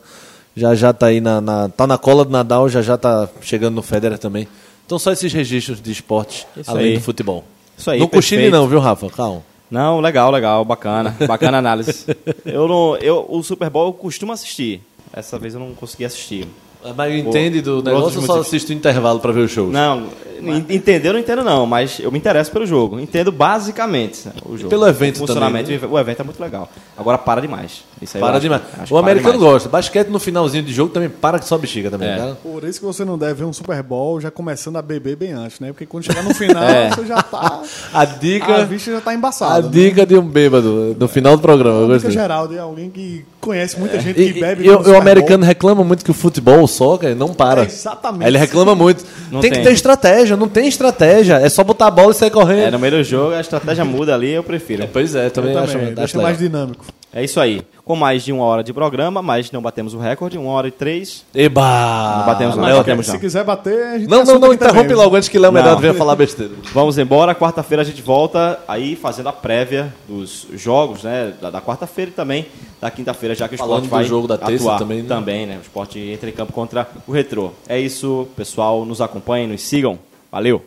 [0.56, 3.76] Já já tá aí na, na, tá na cola do Nadal, já já tá chegando
[3.76, 4.48] no Federer também.
[4.88, 6.94] Então só esses registros de esportes, Isso além aí.
[6.94, 7.44] do futebol.
[7.76, 9.10] Isso aí, não cochile não, viu, Rafa?
[9.10, 9.42] Calma.
[9.70, 11.14] Não, legal, legal, bacana.
[11.28, 12.06] Bacana análise.
[12.42, 14.80] Eu não, eu, o Super Bowl eu costumo assistir.
[15.12, 16.48] Essa vez eu não consegui assistir.
[16.96, 19.68] Mas entende do negócio de ou só assiste o intervalo para ver o show?
[19.68, 20.04] Não,
[20.40, 23.00] en- entender eu não entendo não, mas eu me interesso pelo jogo.
[23.00, 24.70] Entendo basicamente o jogo.
[24.70, 25.70] pelo evento o funcionamento.
[25.70, 26.70] também, O evento é muito legal.
[26.96, 27.82] Agora para demais.
[28.00, 28.62] Isso aí eu Para acho- demais.
[28.78, 29.52] acho O para americano demais.
[29.54, 29.68] gosta.
[29.68, 32.32] Basquete no finalzinho de jogo também para que só bexiga também, É.
[32.42, 35.32] Por isso que você não deve ver um Super Bowl já começando a beber bem
[35.32, 35.68] antes, né?
[35.72, 36.90] Porque quando chegar no final, É.
[36.90, 37.60] você já tá.
[37.92, 39.62] A A dica, vista já tá a embaçada.
[39.62, 39.68] né?
[39.72, 41.94] dica de um bêbado no final do programa.
[41.94, 44.62] A dica geral de alguém que conhece muita gente E, que bebe.
[44.64, 47.62] e- e o, americano reclama muito que o futebol, o soccer, não para.
[47.62, 48.24] É, exatamente.
[48.24, 49.04] Aí ele reclama muito.
[49.30, 49.64] Não tem, que tem.
[49.64, 51.34] ter estratégia, não tem estratégia.
[51.34, 52.68] É só botar a bola e sair correndo.
[52.68, 54.88] É, no meio do jogo a estratégia muda ali, eu prefiro.
[54.92, 56.22] Pois é, Eu também, também, acho, acho legal.
[56.22, 56.84] mais dinâmico.
[57.12, 57.62] É isso aí.
[57.84, 60.70] Com mais de uma hora de programa, mas não batemos o recorde, uma hora e
[60.70, 61.24] três.
[61.34, 62.18] Eba!
[62.18, 63.04] Não batemos o recorde.
[63.04, 63.18] se não.
[63.18, 65.76] quiser bater, a gente Não, não, assunto não, também, interrompe logo antes que Léo Medrado
[65.76, 65.80] Não.
[65.80, 66.52] venha falar besteira.
[66.74, 67.34] Vamos embora.
[67.34, 71.32] Quarta-feira a gente volta aí fazendo a prévia dos jogos, né?
[71.40, 72.46] Da, da quarta-feira e também
[72.78, 75.08] da quinta-feira, já que o Falando esporte do vai jogo da terça atuar também, né?
[75.08, 75.56] também, né?
[75.56, 77.52] O esporte entra em campo contra o Retrô.
[77.66, 78.84] É isso, pessoal.
[78.84, 79.98] Nos acompanhem, nos sigam.
[80.30, 80.62] Valeu!